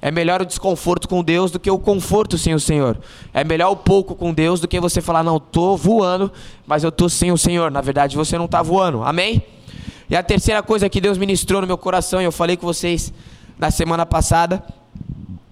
É 0.00 0.10
melhor 0.10 0.42
o 0.42 0.44
desconforto 0.44 1.08
com 1.08 1.22
Deus 1.22 1.52
do 1.52 1.60
que 1.60 1.70
o 1.70 1.78
conforto 1.78 2.36
sem 2.36 2.52
o 2.52 2.58
Senhor. 2.58 2.98
É 3.32 3.44
melhor 3.44 3.70
o 3.70 3.76
pouco 3.76 4.16
com 4.16 4.34
Deus 4.34 4.58
do 4.58 4.66
que 4.66 4.80
você 4.80 5.00
falar, 5.00 5.22
não, 5.22 5.38
tô 5.38 5.76
voando, 5.76 6.32
mas 6.66 6.82
eu 6.82 6.90
tô 6.90 7.08
sem 7.08 7.30
o 7.30 7.38
Senhor. 7.38 7.70
Na 7.70 7.80
verdade, 7.80 8.16
você 8.16 8.36
não 8.36 8.46
está 8.46 8.60
voando. 8.60 9.04
Amém? 9.04 9.40
E 10.12 10.16
a 10.16 10.22
terceira 10.22 10.62
coisa 10.62 10.90
que 10.90 11.00
Deus 11.00 11.16
ministrou 11.16 11.62
no 11.62 11.66
meu 11.66 11.78
coração, 11.78 12.20
e 12.20 12.24
eu 12.26 12.30
falei 12.30 12.54
com 12.54 12.66
vocês 12.66 13.10
na 13.58 13.70
semana 13.70 14.04
passada, 14.04 14.62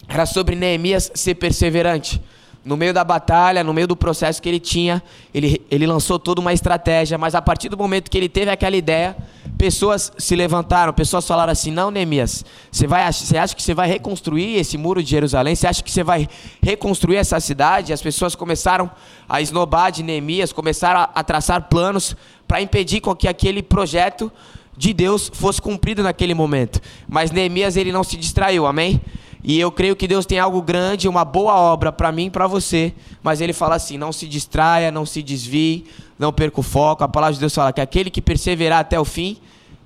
era 0.07 0.27
sobre 0.27 0.55
Neemias 0.55 1.11
ser 1.15 1.37
perseverante 1.37 2.21
no 2.65 2.77
meio 2.77 2.93
da 2.93 3.03
batalha, 3.03 3.65
no 3.65 3.73
meio 3.73 3.87
do 3.87 3.97
processo 3.97 4.41
que 4.41 4.49
ele 4.49 4.61
tinha, 4.61 5.03
ele, 5.33 5.61
ele 5.71 5.87
lançou 5.87 6.19
toda 6.19 6.41
uma 6.41 6.53
estratégia, 6.53 7.17
mas 7.17 7.35
a 7.35 7.41
partir 7.41 7.69
do 7.69 7.77
momento 7.77 8.11
que 8.11 8.19
ele 8.19 8.29
teve 8.29 8.51
aquela 8.51 8.77
ideia, 8.77 9.17
pessoas 9.57 10.13
se 10.19 10.37
levantaram, 10.37 10.93
pessoas 10.93 11.27
falaram 11.27 11.53
assim: 11.53 11.71
não, 11.71 11.91
Neemias, 11.91 12.45
você, 12.71 12.87
vai, 12.87 13.11
você 13.13 13.37
acha 13.39 13.55
que 13.57 13.63
você 13.63 13.75
vai 13.75 13.89
reconstruir 13.89 14.57
esse 14.57 14.77
muro 14.77 15.03
de 15.03 15.11
Jerusalém? 15.11 15.55
Você 15.55 15.67
acha 15.67 15.83
que 15.83 15.91
você 15.91 16.03
vai 16.03 16.29
reconstruir 16.63 17.17
essa 17.17 17.41
cidade? 17.41 17.93
As 17.93 18.03
pessoas 18.03 18.35
começaram 18.35 18.91
a 19.29 19.41
esnobar 19.41 19.91
de 19.91 20.03
Neemias, 20.03 20.53
começaram 20.53 21.01
a, 21.01 21.11
a 21.15 21.25
traçar 21.25 21.69
planos 21.69 22.15
para 22.47 22.61
impedir 22.61 23.01
com 23.01 23.15
que 23.15 23.29
aquele 23.29 23.63
projeto 23.63 24.31
de 24.77 24.95
Deus 24.95 25.31
fosse 25.33 25.61
cumprido 25.61 26.03
naquele 26.03 26.35
momento. 26.35 26.81
Mas 27.09 27.31
Neemias 27.31 27.77
ele 27.77 27.93
não 27.93 28.03
se 28.03 28.17
distraiu, 28.17 28.67
amém? 28.67 29.01
E 29.43 29.59
eu 29.59 29.73
creio 29.73 29.97
que 29.97 30.07
Deus 30.07 30.27
tem 30.27 30.39
algo 30.39 30.61
grande, 30.61 31.09
uma 31.09 31.25
boa 31.25 31.55
obra 31.55 31.91
para 31.91 32.13
mim 32.13 32.27
e 32.27 32.31
para 32.31 32.47
você. 32.47 32.93
Mas 33.23 33.41
ele 33.41 33.53
fala 33.53 33.75
assim: 33.75 33.97
não 33.97 34.13
se 34.13 34.27
distraia, 34.27 34.91
não 34.91 35.07
se 35.07 35.23
desvie, 35.23 35.87
não 36.19 36.33
perca 36.33 36.61
o 36.61 36.63
foco. 36.63 37.03
A 37.03 37.09
palavra 37.09 37.35
de 37.35 37.41
Deus 37.41 37.55
fala 37.55 37.73
que 37.73 37.81
aquele 37.81 38.11
que 38.11 38.21
perseverar 38.21 38.81
até 38.81 39.01
o 39.01 39.05
fim 39.05 39.39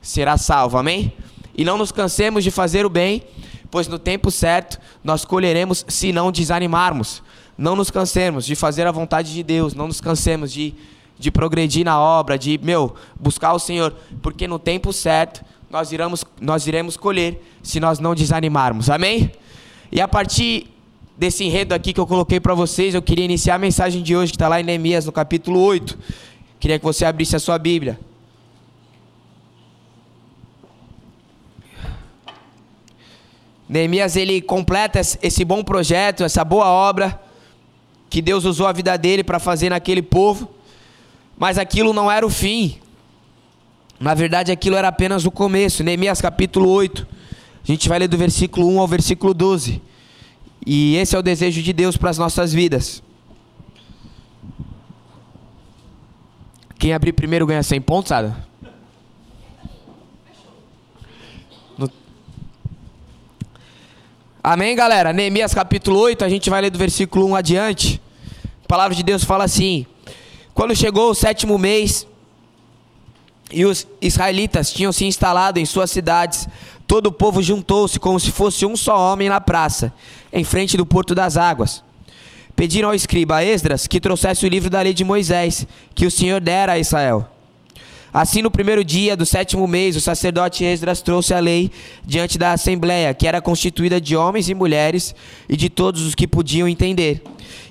será 0.03 0.37
salvo. 0.37 0.77
Amém? 0.77 1.13
E 1.57 1.65
não 1.65 1.79
nos 1.79 1.93
cansemos 1.93 2.43
de 2.43 2.51
fazer 2.51 2.85
o 2.85 2.91
bem, 2.91 3.23
pois 3.71 3.87
no 3.87 3.99
tempo 3.99 4.31
certo 4.31 4.79
nós 5.05 5.25
colheremos 5.25 5.85
se 5.89 6.13
não 6.13 6.33
desanimarmos. 6.33 7.23
Não 7.57 7.77
nos 7.77 7.91
cansemos 7.91 8.45
de 8.45 8.57
fazer 8.57 8.85
a 8.87 8.91
vontade 8.91 9.33
de 9.33 9.43
Deus, 9.43 9.75
não 9.75 9.87
nos 9.87 10.01
cansemos 10.01 10.53
de, 10.53 10.75
de 11.17 11.31
progredir 11.31 11.85
na 11.85 12.01
obra, 12.01 12.37
de, 12.37 12.59
meu, 12.61 12.97
buscar 13.19 13.53
o 13.53 13.61
Senhor, 13.61 13.95
porque 14.21 14.49
no 14.49 14.59
tempo 14.59 14.93
certo 14.93 15.45
nós 15.71 15.93
iremos, 15.93 16.25
nós 16.41 16.67
iremos 16.67 16.97
colher 16.97 17.41
se 17.63 17.79
nós 17.79 18.01
não 18.01 18.13
desanimarmos. 18.13 18.91
Amém? 18.91 19.31
E 19.95 20.01
a 20.01 20.09
partir 20.09 20.67
desse 21.17 21.45
enredo 21.45 21.73
aqui 21.73 21.93
que 21.93 22.01
eu 22.01 22.07
coloquei 22.07 22.41
para 22.41 22.53
vocês, 22.53 22.97
eu 22.97 23.01
queria 23.01 23.25
iniciar 23.25 23.55
a 23.55 23.59
mensagem 23.59 24.03
de 24.03 24.17
hoje, 24.17 24.33
que 24.33 24.37
está 24.37 24.49
lá 24.49 24.61
em 24.61 24.65
Neemias, 24.65 25.07
no 25.07 25.13
capítulo 25.13 25.61
8. 25.61 25.97
Queria 26.59 26.81
que 26.81 26.85
você 26.85 27.05
abrisse 27.05 27.37
a 27.37 27.39
sua 27.39 27.57
Bíblia. 27.61 28.01
Neemias 33.69 34.17
ele 34.17 34.43
completa 34.43 35.01
esse 35.01 35.45
bom 35.45 35.63
projeto, 35.63 36.25
essa 36.25 36.45
boa 36.45 36.67
obra 36.67 37.21
que 38.11 38.21
Deus 38.21 38.45
usou 38.45 38.67
a 38.67 38.73
vida 38.73 38.97
dele 38.97 39.23
para 39.23 39.39
fazer 39.39 39.71
naquele 39.71 40.03
povo, 40.03 40.51
mas 41.39 41.57
aquilo 41.57 41.93
não 41.93 42.11
era 42.11 42.27
o 42.27 42.31
fim. 42.31 42.81
Na 44.01 44.13
verdade, 44.13 44.51
aquilo 44.51 44.75
era 44.75 44.89
apenas 44.89 45.25
o 45.25 45.31
começo. 45.31 45.85
Neemias 45.85 46.21
capítulo 46.21 46.69
8. 46.69 47.15
A 47.65 47.67
gente 47.67 47.89
vai 47.89 47.99
ler 47.99 48.09
do 48.09 48.19
versículo 48.19 48.69
1 48.69 48.79
ao 48.79 48.87
versículo 48.87 49.33
12. 49.33 49.81
E 50.67 50.97
esse 50.97 51.17
é 51.17 51.19
o 51.19 51.23
desejo 51.23 51.63
de 51.63 51.73
Deus 51.73 51.97
para 51.97 52.11
as 52.11 52.19
nossas 52.19 52.53
vidas. 52.53 53.03
Quem 56.79 56.93
abrir 56.93 57.15
primeiro 57.15 57.47
ganha 57.47 57.63
100 57.63 57.81
pontos, 57.81 58.13
Ada? 58.13 58.37
No... 61.79 61.91
Amém, 64.43 64.77
galera? 64.77 65.11
Neemias 65.15 65.55
capítulo 65.55 65.99
8, 66.01 66.23
a 66.23 66.29
gente 66.29 66.51
vai 66.51 66.61
ler 66.61 66.69
do 66.69 66.79
versículo 66.79 67.27
1 67.29 67.35
adiante. 67.35 68.03
A 68.63 68.69
palavra 68.69 68.95
de 68.95 69.03
Deus 69.03 69.25
fala 69.25 69.45
assim: 69.45 69.87
Quando 70.53 70.77
chegou 70.77 71.11
o 71.11 71.15
sétimo 71.15 71.57
mês 71.57 72.07
e 73.51 73.65
os 73.65 73.87
israelitas 74.01 74.71
tinham 74.71 74.93
se 74.93 75.07
instalado 75.07 75.59
em 75.59 75.65
suas 75.65 75.91
cidades, 75.91 76.47
Todo 76.87 77.07
o 77.07 77.13
povo 77.13 77.43
juntou-se 77.43 77.99
como 77.99 78.21
se 78.21 78.31
fosse 78.31 78.67
um 78.67 78.77
só 78.77 79.13
homem 79.13 79.29
na 79.29 79.41
praça, 79.41 79.93
em 80.33 80.45
frente 80.45 80.77
do 80.77 80.85
porto 80.85 81.15
das 81.15 81.37
águas. 81.37 81.83
Pediram 82.55 82.91
ao 82.91 82.95
escriba 82.95 83.43
Esdras 83.43 83.87
que 83.87 84.01
trouxesse 84.01 84.47
o 84.47 84.49
livro 84.49 84.71
da 84.71 84.81
lei 84.81 84.95
de 84.95 85.05
Moisés, 85.05 85.67
que 85.95 86.07
o 86.07 86.11
Senhor 86.11 86.41
dera 86.41 86.73
a 86.73 86.79
Israel. 86.79 87.29
Assim, 88.15 88.43
no 88.43 88.51
primeiro 88.51 88.85
dia 88.85 89.17
do 89.17 89.27
sétimo 89.27 89.67
mês, 89.67 89.97
o 89.97 90.01
sacerdote 90.01 90.63
Esdras 90.63 91.03
trouxe 91.03 91.35
a 91.35 91.41
lei 91.41 91.69
diante 92.07 92.39
da 92.39 92.53
assembleia, 92.53 93.13
que 93.13 93.27
era 93.27 93.43
constituída 93.43 94.01
de 94.01 94.15
homens 94.15 94.49
e 94.49 94.55
mulheres 94.55 95.13
e 95.49 95.57
de 95.57 95.69
todos 95.69 96.03
os 96.03 96.15
que 96.15 96.29
podiam 96.29 96.69
entender. 96.69 97.21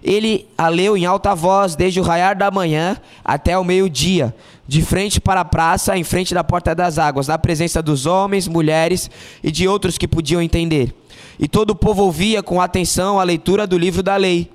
Ele 0.04 0.46
a 0.58 0.68
leu 0.68 0.98
em 0.98 1.06
alta 1.06 1.34
voz 1.34 1.78
desde 1.78 2.02
o 2.02 2.04
raiar 2.04 2.38
da 2.38 2.52
manhã 2.52 2.98
até 3.24 3.58
o 3.58 3.64
meio-dia, 3.64 4.36
de 4.68 4.82
frente 4.82 5.22
para 5.22 5.40
a 5.40 5.46
praça, 5.46 5.98
em 5.98 6.04
frente 6.04 6.34
da 6.34 6.44
porta 6.44 6.76
das 6.76 6.98
águas, 6.98 7.30
na 7.30 7.38
presença 7.38 7.82
dos 7.82 8.06
homens, 8.06 8.46
mulheres 8.46 9.10
e 9.42 9.50
de 9.50 9.66
outros 9.66 9.98
que 9.98 10.10
podiam 10.10 10.42
entender. 10.42 10.94
E 11.40 11.48
todo 11.48 11.70
o 11.70 11.76
povo 11.76 12.04
ouvia 12.04 12.44
com 12.44 12.60
atenção 12.60 13.18
a 13.18 13.24
leitura 13.24 13.66
do 13.66 13.78
livro 13.78 14.04
da 14.04 14.18
lei. 14.18 14.52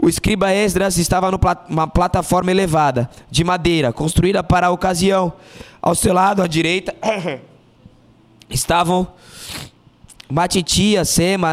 O 0.00 0.08
escriba 0.08 0.54
Esdras 0.54 0.96
estava 0.96 1.28
numa 1.28 1.88
plataforma 1.88 2.52
elevada, 2.52 3.10
de 3.28 3.42
madeira, 3.42 3.92
construída 3.92 4.44
para 4.44 4.68
a 4.68 4.70
ocasião. 4.70 5.32
Ao 5.82 5.92
seu 5.92 6.14
lado, 6.14 6.40
à 6.40 6.46
direita, 6.46 6.94
estavam 8.48 9.08
Matitias, 10.30 11.08
Sema, 11.08 11.52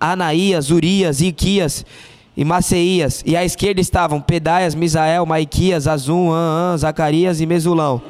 Anaías, 0.00 0.70
Urias, 0.70 1.20
Iquias 1.20 1.84
e 2.34 2.42
Maceias. 2.42 3.22
E 3.26 3.36
à 3.36 3.44
esquerda 3.44 3.82
estavam 3.82 4.18
Pedaias, 4.18 4.74
Misael, 4.74 5.26
Maiquias, 5.26 5.86
Azum, 5.86 6.32
An, 6.32 6.72
An, 6.72 6.76
Zacarias 6.78 7.38
e 7.38 7.44
Mesulão. 7.44 8.00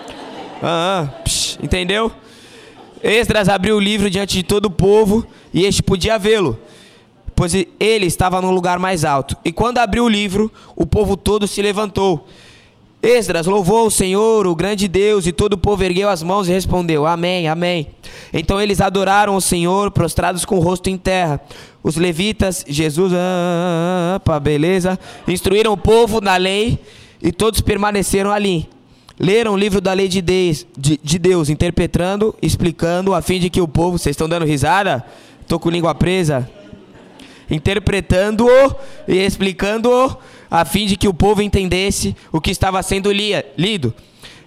An, 0.62 1.02
An, 1.02 1.06
psh, 1.22 1.58
entendeu? 1.62 2.10
Esdras 3.02 3.50
abriu 3.50 3.76
o 3.76 3.80
livro 3.80 4.08
diante 4.08 4.38
de 4.38 4.42
todo 4.42 4.64
o 4.66 4.70
povo 4.70 5.26
e 5.52 5.66
este 5.66 5.82
podia 5.82 6.18
vê-lo 6.18 6.58
pois 7.34 7.54
ele 7.54 8.06
estava 8.06 8.40
no 8.40 8.50
lugar 8.50 8.78
mais 8.78 9.04
alto. 9.04 9.36
E 9.44 9.52
quando 9.52 9.78
abriu 9.78 10.04
o 10.04 10.08
livro, 10.08 10.50
o 10.76 10.86
povo 10.86 11.16
todo 11.16 11.46
se 11.46 11.60
levantou. 11.60 12.26
Esdras 13.02 13.46
louvou 13.46 13.86
o 13.86 13.90
Senhor, 13.90 14.46
o 14.46 14.54
grande 14.54 14.88
Deus, 14.88 15.26
e 15.26 15.32
todo 15.32 15.54
o 15.54 15.58
povo 15.58 15.84
ergueu 15.84 16.08
as 16.08 16.22
mãos 16.22 16.48
e 16.48 16.52
respondeu: 16.52 17.06
Amém, 17.06 17.48
Amém. 17.48 17.88
Então 18.32 18.60
eles 18.60 18.80
adoraram 18.80 19.36
o 19.36 19.40
Senhor, 19.42 19.90
prostrados 19.90 20.44
com 20.44 20.56
o 20.56 20.60
rosto 20.60 20.88
em 20.88 20.96
terra. 20.96 21.38
Os 21.82 21.96
levitas, 21.96 22.64
Jesus, 22.66 23.12
pá, 24.24 24.40
beleza, 24.40 24.98
instruíram 25.28 25.72
o 25.72 25.76
povo 25.76 26.18
na 26.22 26.36
lei 26.38 26.78
e 27.22 27.30
todos 27.30 27.60
permaneceram 27.60 28.30
ali. 28.30 28.66
Leram 29.20 29.52
o 29.52 29.56
livro 29.56 29.82
da 29.82 29.92
lei 29.92 30.08
de 30.08 30.22
Deus, 30.22 30.66
de, 30.76 30.98
de 31.02 31.18
Deus 31.18 31.50
interpretando, 31.50 32.34
explicando, 32.40 33.12
a 33.12 33.20
fim 33.20 33.38
de 33.38 33.50
que 33.50 33.60
o 33.60 33.68
povo. 33.68 33.98
Vocês 33.98 34.14
estão 34.14 34.28
dando 34.28 34.46
risada? 34.46 35.04
Estou 35.42 35.60
com 35.60 35.68
língua 35.68 35.94
presa 35.94 36.48
interpretando-o 37.50 38.74
e 39.06 39.18
explicando-o, 39.18 40.16
a 40.50 40.64
fim 40.64 40.86
de 40.86 40.96
que 40.96 41.08
o 41.08 41.14
povo 41.14 41.42
entendesse 41.42 42.16
o 42.32 42.40
que 42.40 42.50
estava 42.50 42.82
sendo 42.82 43.10
lia, 43.10 43.44
lido. 43.56 43.92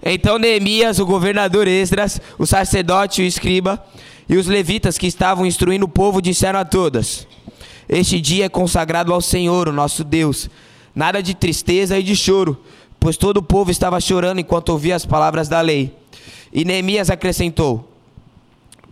Então 0.04 0.38
Neemias, 0.38 1.00
o 1.00 1.06
governador 1.06 1.68
Esdras, 1.68 2.22
o 2.38 2.46
sacerdote 2.46 3.22
o 3.22 3.26
escriba, 3.26 3.84
e 4.30 4.36
os 4.36 4.48
levitas 4.48 4.98
que 4.98 5.08
estavam 5.08 5.46
instruindo 5.46 5.86
o 5.86 5.90
povo 5.90 6.22
disseram 6.22 6.60
a 6.60 6.66
todas: 6.66 7.28
Este 7.88 8.20
dia 8.20 8.46
é 8.46 8.50
consagrado 8.50 9.14
ao 9.14 9.22
Senhor, 9.22 9.68
o 9.68 9.74
nosso 9.74 10.04
Deus. 10.04 10.50
Nada 10.94 11.22
de 11.22 11.34
tristeza 11.34 12.00
e 12.00 12.04
de 12.04 12.16
choro, 12.16 12.58
pois 13.00 13.18
todo 13.18 13.38
o 13.38 13.44
povo 13.44 13.70
estava 13.70 14.00
chorando 14.00 14.40
enquanto 14.40 14.70
ouvia 14.70 14.96
as 14.96 15.06
palavras 15.06 15.48
da 15.48 15.62
lei. 15.62 15.94
E 16.52 16.66
Neemias 16.66 17.10
acrescentou: 17.10 17.90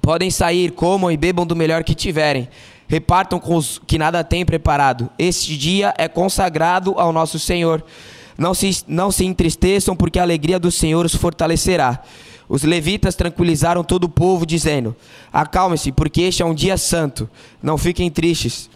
Podem 0.02 0.30
sair, 0.30 0.72
comam 0.72 1.12
e 1.12 1.18
bebam 1.18 1.46
do 1.46 1.56
melhor 1.56 1.84
que 1.84 1.96
tiverem 1.96 2.48
Repartam 2.88 3.40
com 3.40 3.56
os 3.56 3.82
que 3.86 3.98
nada 3.98 4.24
têm 4.24 4.46
preparado. 4.46 5.10
Este 5.18 5.58
dia 5.58 5.94
é 5.98 6.08
consagrado 6.08 6.94
ao 6.98 7.12
nosso 7.12 7.40
Senhor. 7.40 7.84
Não 8.38 8.54
se, 8.54 8.84
não 8.88 9.12
se 9.12 9.26
entristeçam, 9.26 9.96
porque 9.96 10.20
a 10.20 10.22
alegria 10.22 10.60
do 10.60 10.72
Senhor 10.72 11.06
os 11.06 11.16
fortalecerá. 11.16 12.02
Os 12.48 12.64
levitas 12.64 13.16
tranquilizaram 13.16 13.84
todo 13.84 14.04
o 14.04 14.10
povo, 14.10 14.46
dizendo: 14.46 14.96
Acalme-se, 15.34 15.92
porque 15.92 16.22
este 16.22 16.44
é 16.44 16.46
um 16.46 16.54
dia 16.54 16.78
santo. 16.78 17.30
Não 17.62 17.78
fiquem 17.78 18.10
tristes. 18.12 18.70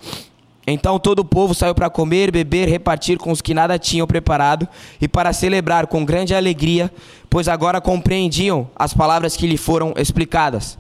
Então 0.66 1.00
todo 1.00 1.20
o 1.20 1.26
povo 1.26 1.56
saiu 1.56 1.74
para 1.74 1.90
comer, 1.90 2.32
beber, 2.32 2.68
repartir 2.68 3.18
com 3.18 3.32
os 3.32 3.42
que 3.42 3.56
nada 3.56 3.80
tinham 3.80 4.06
preparado 4.06 4.68
e 5.02 5.08
para 5.08 5.34
celebrar 5.34 5.88
com 5.88 6.06
grande 6.06 6.36
alegria, 6.36 6.92
pois 7.28 7.48
agora 7.48 7.82
compreendiam 7.82 8.70
as 8.76 8.94
palavras 8.94 9.36
que 9.36 9.48
lhe 9.48 9.58
foram 9.58 9.94
explicadas. 9.98 10.78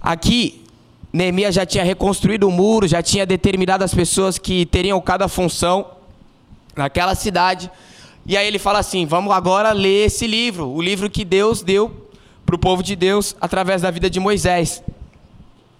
Aqui 0.00 0.64
Neemias 1.12 1.54
já 1.54 1.64
tinha 1.64 1.84
reconstruído 1.84 2.48
o 2.48 2.50
muro, 2.50 2.86
já 2.86 3.02
tinha 3.02 3.24
determinado 3.24 3.82
as 3.82 3.94
pessoas 3.94 4.38
que 4.38 4.66
teriam 4.66 5.00
cada 5.00 5.26
função 5.26 5.86
naquela 6.76 7.14
cidade. 7.14 7.70
E 8.26 8.36
aí 8.36 8.46
ele 8.46 8.58
fala 8.58 8.78
assim: 8.78 9.06
vamos 9.06 9.32
agora 9.32 9.72
ler 9.72 10.06
esse 10.06 10.26
livro, 10.26 10.68
o 10.68 10.82
livro 10.82 11.08
que 11.08 11.24
Deus 11.24 11.62
deu 11.62 12.08
para 12.44 12.54
o 12.54 12.58
povo 12.58 12.82
de 12.82 12.94
Deus 12.94 13.34
através 13.40 13.82
da 13.82 13.90
vida 13.90 14.08
de 14.10 14.20
Moisés. 14.20 14.82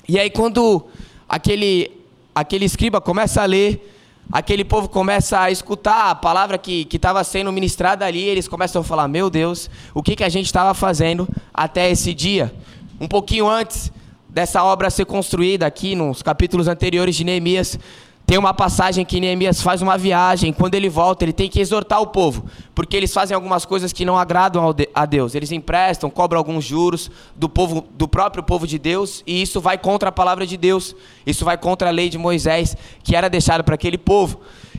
E 0.08 0.18
aí, 0.18 0.30
quando 0.30 0.86
aquele, 1.28 1.90
aquele 2.34 2.64
escriba 2.64 2.98
começa 2.98 3.42
a 3.42 3.44
ler, 3.44 3.94
aquele 4.32 4.64
povo 4.64 4.88
começa 4.88 5.40
a 5.40 5.50
escutar 5.50 6.10
a 6.10 6.14
palavra 6.14 6.56
que 6.56 6.88
estava 6.90 7.22
sendo 7.22 7.52
ministrada 7.52 8.06
ali, 8.06 8.22
eles 8.22 8.48
começam 8.48 8.80
a 8.80 8.84
falar: 8.84 9.08
Meu 9.08 9.28
Deus, 9.28 9.68
o 9.92 10.02
que, 10.02 10.16
que 10.16 10.24
a 10.24 10.28
gente 10.30 10.46
estava 10.46 10.72
fazendo 10.72 11.28
até 11.52 11.90
esse 11.90 12.14
dia? 12.14 12.54
Um 12.98 13.06
pouquinho 13.06 13.46
antes, 13.46 13.92
dessa 14.38 14.62
obra 14.62 14.88
ser 14.88 15.04
construída 15.04 15.66
aqui 15.66 15.96
nos 15.96 16.22
capítulos 16.22 16.68
anteriores 16.68 17.16
de 17.16 17.24
Neemias, 17.24 17.76
tem 18.24 18.38
uma 18.38 18.54
passagem 18.54 19.04
que 19.04 19.18
Neemias 19.18 19.60
faz 19.60 19.82
uma 19.82 19.98
viagem, 19.98 20.52
quando 20.52 20.76
ele 20.76 20.88
volta, 20.88 21.24
ele 21.24 21.32
tem 21.32 21.48
que 21.48 21.58
exortar 21.58 22.00
o 22.00 22.06
povo, 22.06 22.44
porque 22.72 22.96
eles 22.96 23.12
fazem 23.12 23.34
algumas 23.34 23.64
coisas 23.64 23.92
que 23.92 24.04
não 24.04 24.16
agradam 24.16 24.72
a 24.94 25.04
Deus. 25.04 25.34
Eles 25.34 25.50
emprestam, 25.50 26.08
cobram 26.08 26.38
alguns 26.38 26.64
juros 26.64 27.10
do 27.34 27.48
povo, 27.48 27.84
do 27.94 28.06
próprio 28.06 28.44
povo 28.44 28.64
de 28.64 28.78
Deus, 28.78 29.24
e 29.26 29.42
isso 29.42 29.60
vai 29.60 29.76
contra 29.76 30.10
a 30.10 30.12
palavra 30.12 30.46
de 30.46 30.56
Deus. 30.56 30.94
Isso 31.26 31.44
vai 31.44 31.58
contra 31.58 31.88
a 31.88 31.90
lei 31.90 32.08
de 32.08 32.16
Moisés, 32.16 32.76
que 33.02 33.16
era 33.16 33.28
deixada 33.28 33.64
para 33.64 33.74
aquele 33.74 33.98
povo. 33.98 34.38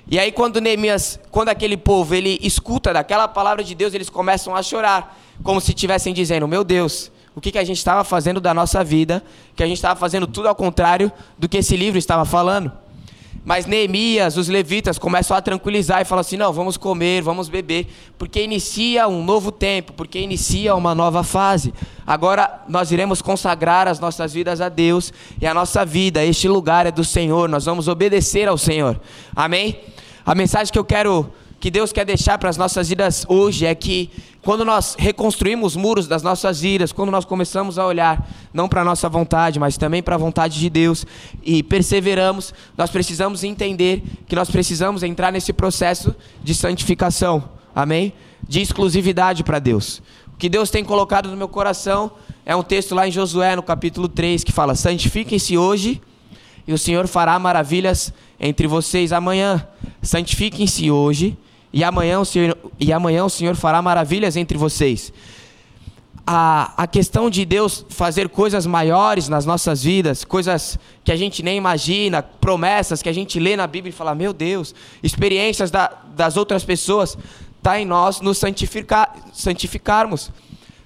E 0.10 0.18
aí 0.18 0.32
quando 0.32 0.62
Neemias, 0.62 1.20
quando 1.30 1.50
aquele 1.50 1.76
povo 1.76 2.16
ele 2.16 2.40
escuta 2.42 2.94
daquela 2.94 3.28
palavra 3.28 3.62
de 3.62 3.76
Deus, 3.76 3.94
eles 3.94 4.10
começam 4.10 4.56
a 4.56 4.64
chorar, 4.64 5.20
como 5.44 5.60
se 5.60 5.72
estivessem 5.72 6.14
dizendo: 6.14 6.48
"Meu 6.48 6.64
Deus, 6.64 7.12
o 7.40 7.42
que, 7.42 7.54
que 7.54 7.58
a 7.58 7.64
gente 7.64 7.78
estava 7.78 8.04
fazendo 8.04 8.42
da 8.42 8.54
nossa 8.54 8.84
vida, 8.84 9.24
que 9.56 9.64
a 9.64 9.66
gente 9.66 9.78
estava 9.78 9.98
fazendo 9.98 10.28
tudo 10.28 10.50
ao 10.50 10.56
contrário 10.56 11.10
do 11.38 11.48
que 11.48 11.60
esse 11.60 11.78
livro 11.78 11.98
estava 11.98 12.26
falando. 12.26 12.70
Mas 13.46 13.66
Neemias, 13.66 14.36
os 14.36 14.50
levitas, 14.50 15.00
começam 15.00 15.38
a 15.38 15.42
tranquilizar 15.42 16.02
e 16.02 16.06
falam 16.06 16.20
assim: 16.20 16.36
não, 16.36 16.52
vamos 16.52 16.76
comer, 16.76 17.22
vamos 17.22 17.48
beber, 17.48 17.88
porque 18.18 18.44
inicia 18.44 19.08
um 19.08 19.24
novo 19.24 19.54
tempo, 19.54 19.94
porque 19.94 20.20
inicia 20.20 20.76
uma 20.76 20.94
nova 20.94 21.24
fase. 21.24 21.74
Agora 22.06 22.62
nós 22.68 22.92
iremos 22.92 23.22
consagrar 23.22 23.88
as 23.88 24.02
nossas 24.02 24.34
vidas 24.34 24.60
a 24.60 24.68
Deus 24.68 25.14
e 25.42 25.48
a 25.48 25.54
nossa 25.54 25.86
vida, 25.86 26.22
este 26.26 26.50
lugar 26.50 26.88
é 26.88 26.92
do 26.92 27.06
Senhor, 27.06 27.48
nós 27.48 27.64
vamos 27.64 27.88
obedecer 27.88 28.50
ao 28.50 28.58
Senhor. 28.58 29.00
Amém? 29.34 29.80
A 30.26 30.36
mensagem 30.36 30.74
que 30.74 30.78
eu 30.78 30.84
quero 30.84 31.32
que 31.60 31.70
Deus 31.70 31.92
quer 31.92 32.06
deixar 32.06 32.38
para 32.38 32.50
as 32.50 32.56
nossas 32.56 32.88
vidas 32.88 33.26
hoje 33.28 33.66
é 33.66 33.76
que 33.76 34.10
quando 34.42 34.64
nós 34.64 34.96
reconstruímos 34.98 35.76
muros 35.76 36.08
das 36.08 36.24
nossas 36.24 36.62
vidas, 36.62 36.94
quando 36.94 37.12
nós 37.12 37.26
começamos 37.26 37.78
a 37.78 37.86
olhar 37.86 38.30
não 38.54 38.70
para 38.70 38.82
a 38.82 38.86
nossa 38.86 39.10
vontade, 39.10 39.60
mas 39.60 39.78
também 39.78 40.02
para 40.02 40.16
a 40.16 40.18
vontade 40.18 40.58
de 40.58 40.70
Deus 40.70 41.06
e 41.44 41.62
perseveramos, 41.62 42.54
nós 42.78 42.90
precisamos 42.90 43.44
entender 43.44 44.02
que 44.26 44.36
nós 44.36 44.50
precisamos 44.50 45.04
entrar 45.04 45.32
nesse 45.32 45.52
processo 45.52 46.16
de 46.42 46.56
santificação. 46.56 47.50
Amém? 47.76 48.14
De 48.48 48.62
exclusividade 48.62 49.44
para 49.44 49.60
Deus. 49.60 50.02
O 50.34 50.38
que 50.38 50.48
Deus 50.48 50.70
tem 50.70 50.86
colocado 50.86 51.30
no 51.30 51.36
meu 51.36 51.50
coração 51.50 52.12
é 52.46 52.56
um 52.56 52.64
texto 52.64 52.96
lá 52.96 53.06
em 53.06 53.12
Josué, 53.12 53.58
no 53.58 53.64
capítulo 53.64 54.08
3, 54.08 54.46
que 54.46 54.54
fala: 54.54 54.76
Santifiquem-se 54.76 55.58
hoje 55.58 56.02
e 56.66 56.72
o 56.72 56.78
Senhor 56.78 57.06
fará 57.06 57.38
maravilhas 57.38 58.14
entre 58.40 58.66
vocês 58.66 59.12
amanhã. 59.12 59.68
Santifiquem-se 60.02 60.90
hoje 60.90 61.38
e 61.72 61.84
amanhã 61.84 62.20
o 62.20 62.26
Senhor, 62.26 62.58
e 62.80 62.92
amanhã 62.92 63.24
o 63.26 63.30
Senhor 63.30 63.56
fará 63.56 63.82
maravilhas 63.82 64.36
entre 64.36 64.58
vocês. 64.58 65.14
A, 66.26 66.74
a 66.78 66.88
questão 66.88 67.30
de 67.30 67.44
Deus 67.44 67.86
fazer 67.90 68.30
coisas 68.30 68.66
maiores 68.66 69.28
nas 69.28 69.46
nossas 69.46 69.84
vidas, 69.84 70.24
coisas 70.24 70.78
que 71.04 71.12
a 71.12 71.16
gente 71.16 71.42
nem 71.42 71.58
imagina, 71.58 72.22
promessas 72.22 73.02
que 73.02 73.10
a 73.10 73.14
gente 73.14 73.40
lê 73.40 73.56
na 73.56 73.66
Bíblia 73.66 73.90
e 73.90 73.94
fala, 73.94 74.14
meu 74.14 74.32
Deus, 74.32 74.76
experiências 75.02 75.72
da, 75.72 75.92
das 76.16 76.38
outras 76.38 76.64
pessoas, 76.64 77.18
está 77.58 77.80
em 77.80 77.86
nós 77.86 78.22
nos 78.22 78.38
santificar, 78.38 79.16
santificarmos, 79.34 80.32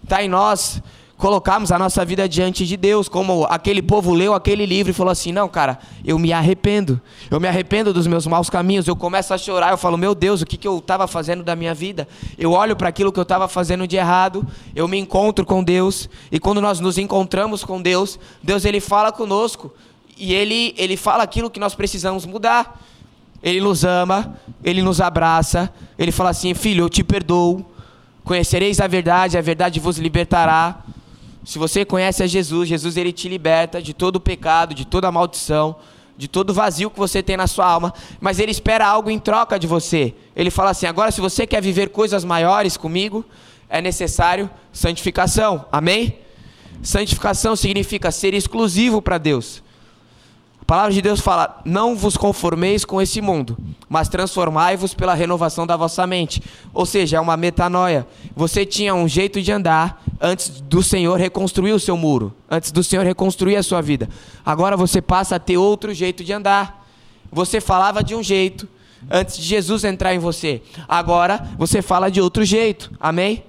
está 0.03 0.23
em 0.23 0.29
nós 0.29 0.81
colocarmos 1.17 1.71
a 1.71 1.79
nossa 1.79 2.03
vida 2.03 2.27
diante 2.27 2.65
de 2.65 2.75
Deus, 2.75 3.07
como 3.07 3.45
aquele 3.45 3.81
povo 3.81 4.13
leu 4.13 4.33
aquele 4.33 4.65
livro 4.65 4.91
e 4.91 4.93
falou 4.93 5.11
assim: 5.11 5.31
Não, 5.31 5.47
cara, 5.47 5.79
eu 6.03 6.17
me 6.19 6.33
arrependo, 6.33 6.99
eu 7.29 7.39
me 7.39 7.47
arrependo 7.47 7.93
dos 7.93 8.07
meus 8.07 8.27
maus 8.27 8.49
caminhos. 8.49 8.87
Eu 8.87 8.95
começo 8.95 9.33
a 9.33 9.37
chorar, 9.37 9.71
eu 9.71 9.77
falo: 9.77 9.97
Meu 9.97 10.13
Deus, 10.13 10.41
o 10.41 10.45
que, 10.45 10.57
que 10.57 10.67
eu 10.67 10.79
estava 10.79 11.07
fazendo 11.07 11.43
da 11.43 11.55
minha 11.55 11.73
vida? 11.73 12.07
Eu 12.37 12.51
olho 12.51 12.75
para 12.75 12.89
aquilo 12.89 13.11
que 13.11 13.19
eu 13.19 13.23
estava 13.23 13.47
fazendo 13.47 13.87
de 13.87 13.95
errado, 13.95 14.45
eu 14.75 14.87
me 14.87 14.97
encontro 14.97 15.45
com 15.45 15.63
Deus, 15.63 16.09
e 16.31 16.39
quando 16.39 16.59
nós 16.59 16.79
nos 16.79 16.97
encontramos 16.97 17.63
com 17.63 17.81
Deus, 17.81 18.19
Deus 18.41 18.65
ele 18.65 18.79
fala 18.79 19.11
conosco, 19.11 19.73
e 20.17 20.33
ele, 20.33 20.73
ele 20.77 20.97
fala 20.97 21.23
aquilo 21.23 21.49
que 21.49 21.59
nós 21.59 21.75
precisamos 21.75 22.25
mudar. 22.25 22.79
Ele 23.41 23.59
nos 23.59 23.83
ama, 23.83 24.39
ele 24.63 24.81
nos 24.81 25.01
abraça, 25.01 25.71
ele 25.99 26.11
fala 26.11 26.29
assim: 26.29 26.53
Filho, 26.53 26.85
eu 26.85 26.89
te 26.89 27.03
perdoo. 27.03 27.65
Conhecereis 28.23 28.79
a 28.79 28.87
verdade, 28.87 29.37
a 29.37 29.41
verdade 29.41 29.81
vos 29.81 29.97
libertará. 29.97 30.81
Se 31.43 31.59
você 31.59 31.83
conhece 31.83 32.23
a 32.23 32.27
Jesus, 32.27 32.69
Jesus 32.69 32.95
ele 32.97 33.11
te 33.11 33.27
liberta 33.27 33.81
de 33.81 33.93
todo 33.93 34.15
o 34.17 34.19
pecado, 34.19 34.73
de 34.73 34.85
toda 34.85 35.07
a 35.07 35.11
maldição, 35.11 35.75
de 36.17 36.27
todo 36.27 36.51
o 36.51 36.53
vazio 36.53 36.89
que 36.89 36.97
você 36.97 37.21
tem 37.21 37.35
na 37.35 37.47
sua 37.47 37.65
alma, 37.65 37.93
mas 38.21 38.39
ele 38.39 38.51
espera 38.51 38.87
algo 38.87 39.09
em 39.09 39.19
troca 39.19 39.59
de 39.59 39.67
você. 39.67 40.13
Ele 40.35 40.49
fala 40.49 40.69
assim: 40.69 40.85
agora, 40.85 41.11
se 41.11 41.19
você 41.19 41.45
quer 41.45 41.61
viver 41.61 41.89
coisas 41.89 42.23
maiores 42.23 42.77
comigo, 42.77 43.25
é 43.67 43.81
necessário 43.81 44.49
santificação. 44.71 45.65
Amém? 45.71 46.19
Santificação 46.81 47.55
significa 47.55 48.11
ser 48.11 48.33
exclusivo 48.33 49.01
para 49.01 49.17
Deus. 49.17 49.63
Palavra 50.73 50.91
de 50.91 51.03
Deus 51.03 51.19
fala: 51.19 51.61
Não 51.63 51.95
vos 51.95 52.17
conformeis 52.17 52.83
com 52.83 52.99
esse 52.99 53.21
mundo, 53.21 53.55
mas 53.87 54.09
transformai-vos 54.09 54.95
pela 54.95 55.13
renovação 55.13 55.67
da 55.67 55.77
vossa 55.77 56.07
mente. 56.07 56.41
Ou 56.73 56.83
seja, 56.83 57.17
é 57.17 57.19
uma 57.19 57.37
metanoia. 57.37 58.07
Você 58.35 58.65
tinha 58.65 58.95
um 58.95 59.07
jeito 59.07 59.39
de 59.39 59.51
andar 59.51 60.01
antes 60.19 60.49
do 60.61 60.81
Senhor 60.81 61.19
reconstruir 61.19 61.73
o 61.73 61.79
seu 61.79 61.95
muro, 61.95 62.35
antes 62.49 62.71
do 62.71 62.83
Senhor 62.83 63.05
reconstruir 63.05 63.55
a 63.55 63.61
sua 63.61 63.83
vida. 63.83 64.09
Agora 64.43 64.75
você 64.75 64.99
passa 64.99 65.35
a 65.35 65.39
ter 65.39 65.57
outro 65.57 65.93
jeito 65.93 66.23
de 66.23 66.33
andar. 66.33 66.83
Você 67.31 67.61
falava 67.61 68.03
de 68.03 68.15
um 68.15 68.23
jeito 68.23 68.67
antes 69.11 69.37
de 69.37 69.43
Jesus 69.43 69.83
entrar 69.83 70.15
em 70.15 70.17
você. 70.17 70.59
Agora 70.87 71.49
você 71.55 71.83
fala 71.83 72.09
de 72.09 72.19
outro 72.19 72.43
jeito. 72.43 72.91
Amém? 72.99 73.43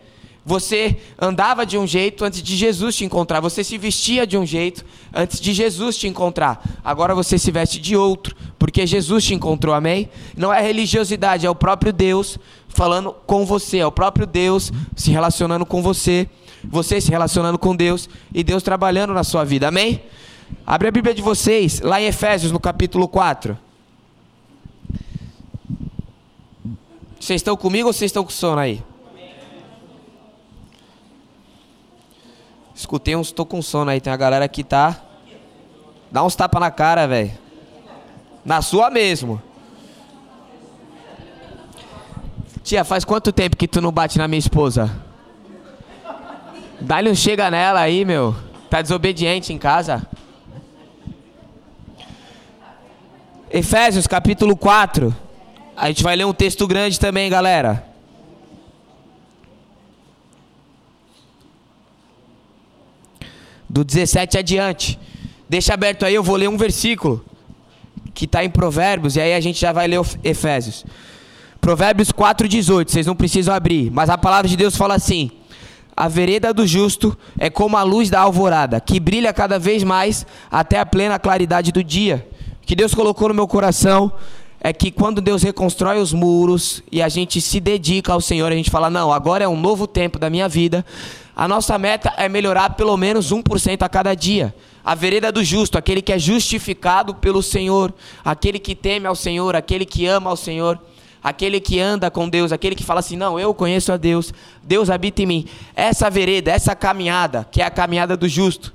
Você 0.46 0.98
andava 1.18 1.64
de 1.64 1.78
um 1.78 1.86
jeito 1.86 2.22
antes 2.22 2.42
de 2.42 2.54
Jesus 2.54 2.94
te 2.96 3.04
encontrar. 3.04 3.40
Você 3.40 3.64
se 3.64 3.78
vestia 3.78 4.26
de 4.26 4.36
um 4.36 4.44
jeito 4.44 4.84
antes 5.12 5.40
de 5.40 5.54
Jesus 5.54 5.96
te 5.96 6.06
encontrar. 6.06 6.62
Agora 6.84 7.14
você 7.14 7.38
se 7.38 7.50
veste 7.50 7.80
de 7.80 7.96
outro, 7.96 8.36
porque 8.58 8.86
Jesus 8.86 9.24
te 9.24 9.32
encontrou. 9.32 9.74
Amém? 9.74 10.10
Não 10.36 10.52
é 10.52 10.60
religiosidade, 10.60 11.46
é 11.46 11.50
o 11.50 11.54
próprio 11.54 11.92
Deus 11.92 12.38
falando 12.68 13.14
com 13.26 13.46
você. 13.46 13.78
É 13.78 13.86
o 13.86 13.92
próprio 13.92 14.26
Deus 14.26 14.70
se 14.94 15.10
relacionando 15.10 15.64
com 15.64 15.82
você. 15.82 16.28
Você 16.62 17.00
se 17.00 17.10
relacionando 17.10 17.58
com 17.58 17.74
Deus 17.74 18.08
e 18.32 18.44
Deus 18.44 18.62
trabalhando 18.62 19.14
na 19.14 19.24
sua 19.24 19.44
vida. 19.44 19.68
Amém? 19.68 20.02
Abre 20.66 20.88
a 20.88 20.90
Bíblia 20.90 21.14
de 21.14 21.22
vocês, 21.22 21.80
lá 21.80 22.00
em 22.00 22.06
Efésios, 22.06 22.52
no 22.52 22.60
capítulo 22.60 23.08
4. 23.08 23.56
Vocês 27.18 27.40
estão 27.40 27.56
comigo 27.56 27.86
ou 27.86 27.92
vocês 27.94 28.10
estão 28.10 28.24
com 28.24 28.30
sono 28.30 28.60
aí? 28.60 28.82
Escutei 32.74 33.14
uns, 33.14 33.30
tô 33.30 33.46
com 33.46 33.62
sono 33.62 33.90
aí, 33.90 34.00
tem 34.00 34.12
a 34.12 34.16
galera 34.16 34.48
que 34.48 34.64
tá. 34.64 35.00
Dá 36.10 36.24
uns 36.24 36.34
tapa 36.34 36.58
na 36.58 36.70
cara, 36.70 37.06
velho. 37.06 37.32
Na 38.44 38.60
sua 38.60 38.90
mesmo. 38.90 39.40
Tia, 42.62 42.84
faz 42.84 43.04
quanto 43.04 43.30
tempo 43.30 43.56
que 43.56 43.68
tu 43.68 43.80
não 43.80 43.92
bate 43.92 44.18
na 44.18 44.26
minha 44.26 44.38
esposa? 44.38 44.90
Dá-lhe 46.80 47.10
um 47.10 47.14
chega 47.14 47.50
nela 47.50 47.80
aí, 47.80 48.04
meu. 48.04 48.34
Tá 48.68 48.82
desobediente 48.82 49.52
em 49.52 49.58
casa. 49.58 50.06
Efésios 53.50 54.06
capítulo 54.06 54.56
4. 54.56 55.14
A 55.76 55.88
gente 55.88 56.02
vai 56.02 56.16
ler 56.16 56.26
um 56.26 56.32
texto 56.32 56.66
grande 56.66 56.98
também, 56.98 57.30
galera. 57.30 57.93
Do 63.68 63.84
17 63.84 64.38
adiante. 64.38 64.98
Deixa 65.48 65.74
aberto 65.74 66.04
aí, 66.04 66.14
eu 66.14 66.22
vou 66.22 66.36
ler 66.36 66.48
um 66.48 66.56
versículo 66.56 67.24
que 68.14 68.24
está 68.24 68.44
em 68.44 68.50
Provérbios, 68.50 69.16
e 69.16 69.20
aí 69.20 69.34
a 69.34 69.40
gente 69.40 69.60
já 69.60 69.72
vai 69.72 69.88
ler 69.88 70.00
Efésios. 70.22 70.84
Provérbios 71.60 72.12
4,18, 72.12 72.90
vocês 72.90 73.06
não 73.06 73.16
precisam 73.16 73.54
abrir, 73.54 73.90
mas 73.90 74.08
a 74.08 74.16
palavra 74.18 74.48
de 74.48 74.56
Deus 74.56 74.76
fala 74.76 74.94
assim: 74.94 75.30
A 75.96 76.08
vereda 76.08 76.52
do 76.52 76.66
justo 76.66 77.16
é 77.38 77.50
como 77.50 77.76
a 77.76 77.82
luz 77.82 78.10
da 78.10 78.20
alvorada, 78.20 78.80
que 78.80 79.00
brilha 79.00 79.32
cada 79.32 79.58
vez 79.58 79.82
mais 79.82 80.26
até 80.50 80.78
a 80.78 80.86
plena 80.86 81.18
claridade 81.18 81.72
do 81.72 81.82
dia. 81.82 82.28
O 82.62 82.66
que 82.66 82.76
Deus 82.76 82.94
colocou 82.94 83.28
no 83.28 83.34
meu 83.34 83.48
coração 83.48 84.12
é 84.60 84.72
que 84.72 84.90
quando 84.90 85.20
Deus 85.20 85.42
reconstrói 85.42 85.98
os 85.98 86.12
muros 86.12 86.82
e 86.90 87.02
a 87.02 87.08
gente 87.08 87.40
se 87.40 87.60
dedica 87.60 88.12
ao 88.12 88.20
Senhor, 88.20 88.50
a 88.50 88.54
gente 88.54 88.70
fala: 88.70 88.88
Não, 88.88 89.12
agora 89.12 89.44
é 89.44 89.48
um 89.48 89.60
novo 89.60 89.86
tempo 89.86 90.18
da 90.18 90.30
minha 90.30 90.48
vida. 90.48 90.84
A 91.36 91.48
nossa 91.48 91.76
meta 91.78 92.12
é 92.16 92.28
melhorar 92.28 92.70
pelo 92.70 92.96
menos 92.96 93.32
1% 93.32 93.82
a 93.82 93.88
cada 93.88 94.14
dia. 94.14 94.54
A 94.84 94.94
vereda 94.94 95.32
do 95.32 95.42
justo, 95.42 95.76
aquele 95.76 96.00
que 96.00 96.12
é 96.12 96.18
justificado 96.18 97.14
pelo 97.14 97.42
Senhor, 97.42 97.92
aquele 98.24 98.58
que 98.58 98.74
teme 98.74 99.06
ao 99.06 99.16
Senhor, 99.16 99.56
aquele 99.56 99.84
que 99.84 100.06
ama 100.06 100.30
ao 100.30 100.36
Senhor, 100.36 100.78
aquele 101.22 101.58
que 101.58 101.80
anda 101.80 102.10
com 102.10 102.28
Deus, 102.28 102.52
aquele 102.52 102.76
que 102.76 102.84
fala 102.84 103.00
assim: 103.00 103.16
Não, 103.16 103.40
eu 103.40 103.52
conheço 103.52 103.90
a 103.90 103.96
Deus, 103.96 104.32
Deus 104.62 104.90
habita 104.90 105.22
em 105.22 105.26
mim. 105.26 105.48
Essa 105.74 106.08
vereda, 106.08 106.52
essa 106.52 106.76
caminhada, 106.76 107.48
que 107.50 107.62
é 107.62 107.64
a 107.64 107.70
caminhada 107.70 108.16
do 108.16 108.28
justo, 108.28 108.72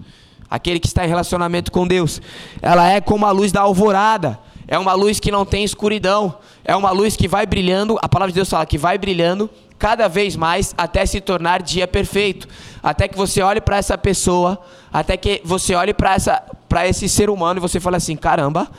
aquele 0.50 0.80
que 0.80 0.88
está 0.88 1.06
em 1.06 1.08
relacionamento 1.08 1.72
com 1.72 1.88
Deus, 1.88 2.22
ela 2.62 2.90
é 2.90 3.00
como 3.00 3.26
a 3.26 3.32
luz 3.32 3.52
da 3.54 3.62
alvorada, 3.62 4.38
é 4.68 4.78
uma 4.78 4.94
luz 4.94 5.20
que 5.20 5.32
não 5.32 5.46
tem 5.46 5.64
escuridão, 5.64 6.36
é 6.66 6.76
uma 6.76 6.92
luz 6.92 7.16
que 7.16 7.28
vai 7.28 7.46
brilhando, 7.46 7.98
a 8.02 8.10
palavra 8.10 8.32
de 8.32 8.36
Deus 8.36 8.50
fala 8.50 8.66
que 8.66 8.78
vai 8.78 8.98
brilhando 8.98 9.50
cada 9.80 10.10
vez 10.10 10.36
mais 10.36 10.76
até 10.78 11.06
se 11.06 11.22
tornar 11.22 11.64
dia 11.64 11.88
perfeito. 11.88 12.48
Até 12.84 13.08
que 13.08 13.18
você 13.18 13.42
olhe 13.42 13.62
para 13.62 13.78
essa 13.78 13.98
pessoa, 13.98 14.60
até 14.92 15.16
que 15.16 15.42
você 15.44 15.74
olhe 15.74 15.94
para 15.94 16.14
essa 16.14 16.44
para 16.68 16.88
esse 16.88 17.10
ser 17.10 17.32
humano 17.32 17.60
e 17.60 17.62
você 17.62 17.80
fale 17.80 17.96
assim: 17.96 18.16
"Caramba, 18.16 18.70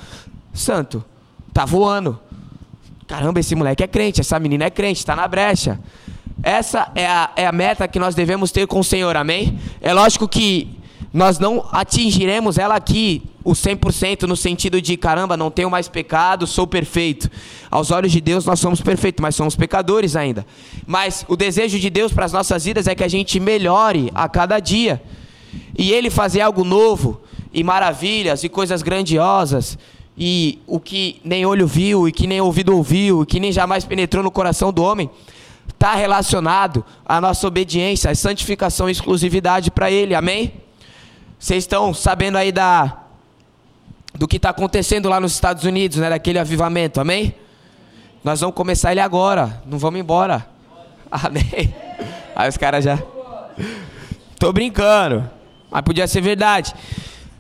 santo, 0.53 1.03
tá 1.53 1.65
voando. 1.65 2.21
Caramba, 3.07 3.41
esse 3.41 3.57
moleque 3.57 3.83
é 3.83 3.89
crente, 3.89 4.21
essa 4.21 4.39
menina 4.39 4.67
é 4.67 4.71
crente, 4.71 5.01
está 5.01 5.17
na 5.17 5.27
brecha." 5.27 5.81
Essa 6.43 6.91
é 6.95 7.07
a, 7.07 7.31
é 7.37 7.47
a 7.47 7.53
meta 7.53 7.87
que 7.87 7.99
nós 7.99 8.15
devemos 8.15 8.51
ter 8.51 8.67
com 8.67 8.81
o 8.81 8.85
Senhor, 8.85 9.15
amém? 9.15 9.59
É 9.81 9.93
lógico 9.93 10.27
que 10.27 10.79
nós 11.13 11.39
não 11.39 11.69
atingiremos 11.71 12.57
ela 12.57 12.77
aqui, 12.77 13.23
o 13.43 13.53
100% 13.53 14.23
no 14.23 14.37
sentido 14.37 14.81
de 14.81 14.97
caramba, 14.97 15.37
não 15.37 15.51
tenho 15.51 15.71
mais 15.71 15.89
pecado, 15.89 16.47
sou 16.47 16.67
perfeito. 16.67 17.31
Aos 17.71 17.91
olhos 17.91 18.13
de 18.13 18.21
Deus 18.21 18.45
nós 18.45 18.61
somos 18.61 18.81
perfeitos, 18.81 19.23
mas 19.23 19.35
somos 19.35 19.57
pecadores 19.57 20.17
ainda. 20.17 20.47
Mas 20.87 21.25
o 21.29 21.37
desejo 21.37 21.79
de 21.79 21.89
Deus 21.89 22.13
para 22.13 22.27
as 22.27 22.33
nossas 22.33 22.65
vidas 22.65 22.87
é 22.87 22.95
que 22.95 23.05
a 23.05 23.09
gente 23.09 23.41
melhore 23.41 24.11
a 24.15 24.29
cada 24.29 24.61
dia. 24.61 25.03
E 25.77 25.93
ele 25.93 26.11
fazer 26.11 26.43
algo 26.43 26.65
novo 26.65 27.21
e 27.53 27.65
maravilhas 27.65 28.45
e 28.45 28.49
coisas 28.49 28.83
grandiosas 28.83 29.79
e 30.17 30.59
o 30.67 30.79
que 30.79 31.21
nem 31.25 31.47
olho 31.47 31.67
viu 31.67 32.07
e 32.07 32.13
que 32.13 32.27
nem 32.27 32.41
ouvido 32.41 32.77
ouviu 32.77 33.23
e 33.23 33.27
que 33.27 33.41
nem 33.41 33.51
jamais 33.51 33.85
penetrou 33.85 34.23
no 34.23 34.31
coração 34.31 34.73
do 34.73 34.83
homem 34.83 35.11
está 35.69 35.95
relacionado 35.95 36.85
à 37.07 37.21
nossa 37.21 37.47
obediência, 37.47 38.11
à 38.11 38.15
santificação 38.15 38.89
e 38.89 38.93
exclusividade 38.93 39.71
para 39.71 39.91
ele. 39.91 40.15
Amém? 40.15 40.53
Vocês 41.39 41.65
estão 41.65 41.95
sabendo 41.95 42.37
aí 42.37 42.53
da 42.53 42.99
do 44.15 44.27
que 44.27 44.37
está 44.37 44.51
acontecendo 44.51 45.09
lá 45.09 45.21
nos 45.21 45.33
Estados 45.33 45.65
Unidos, 45.65 45.99
né? 45.99 46.11
Daquele 46.11 46.39
avivamento, 46.39 47.01
amém? 47.01 47.35
Nós 48.23 48.41
vamos 48.41 48.55
começar 48.55 48.93
ele 48.93 49.01
agora, 49.01 49.63
não 49.65 49.79
vamos 49.79 49.99
embora. 49.99 50.47
Amém. 51.11 51.75
Aí 52.37 52.49
os 52.49 52.57
caras 52.57 52.85
já. 52.85 52.99
Tô 54.39 54.53
brincando, 54.53 55.29
mas 55.71 55.83
podia 55.83 56.07
ser 56.07 56.21
verdade. 56.21 56.75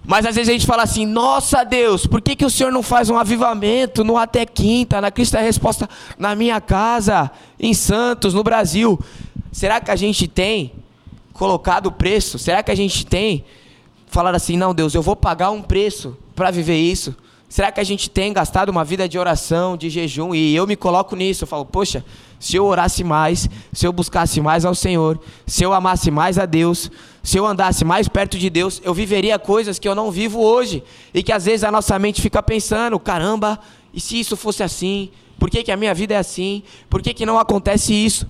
Mas 0.04 0.24
às 0.24 0.34
vezes 0.34 0.48
a 0.48 0.52
gente 0.52 0.66
fala 0.66 0.82
assim: 0.82 1.04
Nossa 1.04 1.64
Deus, 1.64 2.06
por 2.06 2.20
que, 2.20 2.34
que 2.34 2.44
o 2.44 2.50
Senhor 2.50 2.72
não 2.72 2.82
faz 2.82 3.10
um 3.10 3.18
avivamento 3.18 4.02
no 4.02 4.16
Até 4.16 4.46
Quinta, 4.46 5.00
na 5.00 5.10
Cristo 5.10 5.36
é 5.36 5.42
Resposta, 5.42 5.88
na 6.18 6.34
minha 6.34 6.60
casa, 6.60 7.30
em 7.58 7.74
Santos, 7.74 8.32
no 8.32 8.42
Brasil? 8.42 8.98
Será 9.52 9.80
que 9.80 9.90
a 9.90 9.96
gente 9.96 10.26
tem 10.26 10.72
colocado 11.32 11.86
o 11.86 11.92
preço? 11.92 12.38
Será 12.38 12.62
que 12.62 12.70
a 12.70 12.74
gente 12.74 13.04
tem 13.04 13.44
falar 14.10 14.34
assim: 14.34 14.56
não, 14.56 14.74
Deus, 14.74 14.94
eu 14.94 15.02
vou 15.02 15.16
pagar 15.16 15.50
um 15.50 15.62
preço 15.62 16.16
para 16.34 16.50
viver 16.50 16.76
isso? 16.76 17.14
Será 17.48 17.72
que 17.72 17.80
a 17.80 17.84
gente 17.84 18.08
tem 18.08 18.32
gastado 18.32 18.68
uma 18.68 18.84
vida 18.84 19.08
de 19.08 19.18
oração, 19.18 19.76
de 19.76 19.90
jejum? 19.90 20.32
E 20.32 20.54
eu 20.54 20.68
me 20.68 20.76
coloco 20.76 21.16
nisso. 21.16 21.42
Eu 21.42 21.48
falo, 21.48 21.64
poxa, 21.64 22.04
se 22.38 22.54
eu 22.54 22.64
orasse 22.64 23.02
mais, 23.02 23.50
se 23.72 23.84
eu 23.84 23.92
buscasse 23.92 24.40
mais 24.40 24.64
ao 24.64 24.72
Senhor, 24.72 25.18
se 25.48 25.64
eu 25.64 25.72
amasse 25.72 26.12
mais 26.12 26.38
a 26.38 26.46
Deus, 26.46 26.92
se 27.24 27.36
eu 27.36 27.44
andasse 27.44 27.84
mais 27.84 28.06
perto 28.06 28.38
de 28.38 28.48
Deus, 28.48 28.80
eu 28.84 28.94
viveria 28.94 29.36
coisas 29.36 29.80
que 29.80 29.88
eu 29.88 29.96
não 29.96 30.12
vivo 30.12 30.40
hoje. 30.40 30.84
E 31.12 31.24
que 31.24 31.32
às 31.32 31.44
vezes 31.44 31.64
a 31.64 31.72
nossa 31.72 31.98
mente 31.98 32.22
fica 32.22 32.40
pensando: 32.40 33.00
caramba, 33.00 33.58
e 33.92 34.00
se 34.00 34.20
isso 34.20 34.36
fosse 34.36 34.62
assim? 34.62 35.10
Por 35.36 35.50
que, 35.50 35.64
que 35.64 35.72
a 35.72 35.76
minha 35.76 35.92
vida 35.92 36.14
é 36.14 36.18
assim? 36.18 36.62
Por 36.88 37.02
que, 37.02 37.12
que 37.12 37.26
não 37.26 37.36
acontece 37.36 37.92
isso? 37.92 38.28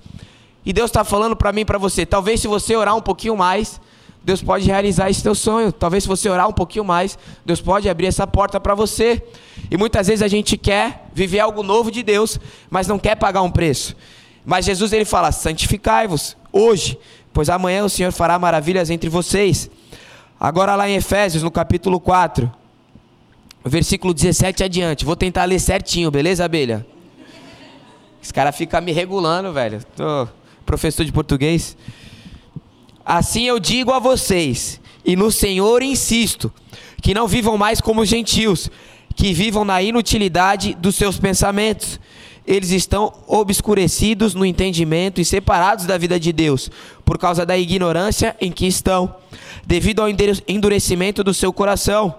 E 0.65 0.73
Deus 0.73 0.89
está 0.89 1.03
falando 1.03 1.35
para 1.35 1.51
mim 1.51 1.61
e 1.61 1.65
para 1.65 1.77
você: 1.77 2.07
talvez 2.07 2.41
se 2.41 2.47
você 2.47 2.75
orar 2.75 2.95
um 2.95 3.01
pouquinho 3.01 3.37
mais, 3.37 3.79
Deus 4.23 4.41
pode 4.41 4.65
realizar 4.65 5.09
esse 5.09 5.23
teu 5.23 5.33
sonho. 5.33 5.71
Talvez 5.71 6.03
se 6.03 6.09
você 6.09 6.29
orar 6.29 6.47
um 6.47 6.53
pouquinho 6.53 6.85
mais, 6.85 7.17
Deus 7.45 7.59
pode 7.59 7.89
abrir 7.89 8.05
essa 8.05 8.27
porta 8.27 8.59
para 8.59 8.75
você. 8.75 9.23
E 9.69 9.77
muitas 9.77 10.07
vezes 10.07 10.21
a 10.21 10.27
gente 10.27 10.57
quer 10.57 11.07
viver 11.13 11.39
algo 11.39 11.63
novo 11.63 11.89
de 11.91 12.03
Deus, 12.03 12.39
mas 12.69 12.87
não 12.87 12.99
quer 12.99 13.15
pagar 13.15 13.41
um 13.41 13.49
preço. 13.49 13.95
Mas 14.45 14.65
Jesus 14.65 14.93
ele 14.93 15.05
fala: 15.05 15.31
santificai-vos 15.31 16.37
hoje, 16.51 16.97
pois 17.33 17.49
amanhã 17.49 17.83
o 17.83 17.89
Senhor 17.89 18.11
fará 18.11 18.37
maravilhas 18.37 18.89
entre 18.89 19.09
vocês. 19.09 19.69
Agora 20.39 20.75
lá 20.75 20.87
em 20.87 20.95
Efésios, 20.95 21.43
no 21.43 21.51
capítulo 21.51 21.99
4, 21.99 22.51
versículo 23.65 24.13
17 24.13 24.63
adiante. 24.63 25.05
Vou 25.05 25.15
tentar 25.15 25.45
ler 25.45 25.59
certinho, 25.59 26.11
beleza, 26.11 26.45
abelha? 26.45 26.85
Esse 28.21 28.33
cara 28.33 28.51
fica 28.51 28.79
me 28.79 28.91
regulando, 28.91 29.51
velho. 29.51 29.83
Tô 29.95 30.27
professor 30.65 31.03
de 31.03 31.11
português. 31.11 31.75
Assim 33.13 33.43
eu 33.43 33.59
digo 33.59 33.91
a 33.91 33.99
vocês, 33.99 34.79
e 35.03 35.17
no 35.17 35.29
Senhor 35.29 35.83
insisto, 35.83 36.49
que 37.01 37.13
não 37.13 37.27
vivam 37.27 37.57
mais 37.57 37.81
como 37.81 38.05
gentios, 38.05 38.71
que 39.17 39.33
vivam 39.33 39.65
na 39.65 39.81
inutilidade 39.81 40.73
dos 40.75 40.95
seus 40.95 41.19
pensamentos. 41.19 41.99
Eles 42.47 42.71
estão 42.71 43.11
obscurecidos 43.27 44.33
no 44.33 44.45
entendimento 44.45 45.19
e 45.19 45.25
separados 45.25 45.85
da 45.85 45.97
vida 45.97 46.17
de 46.17 46.31
Deus, 46.31 46.71
por 47.03 47.17
causa 47.17 47.45
da 47.45 47.57
ignorância 47.57 48.33
em 48.39 48.49
que 48.49 48.65
estão, 48.65 49.13
devido 49.67 50.01
ao 50.01 50.07
endurecimento 50.47 51.21
do 51.21 51.33
seu 51.33 51.51
coração. 51.51 52.15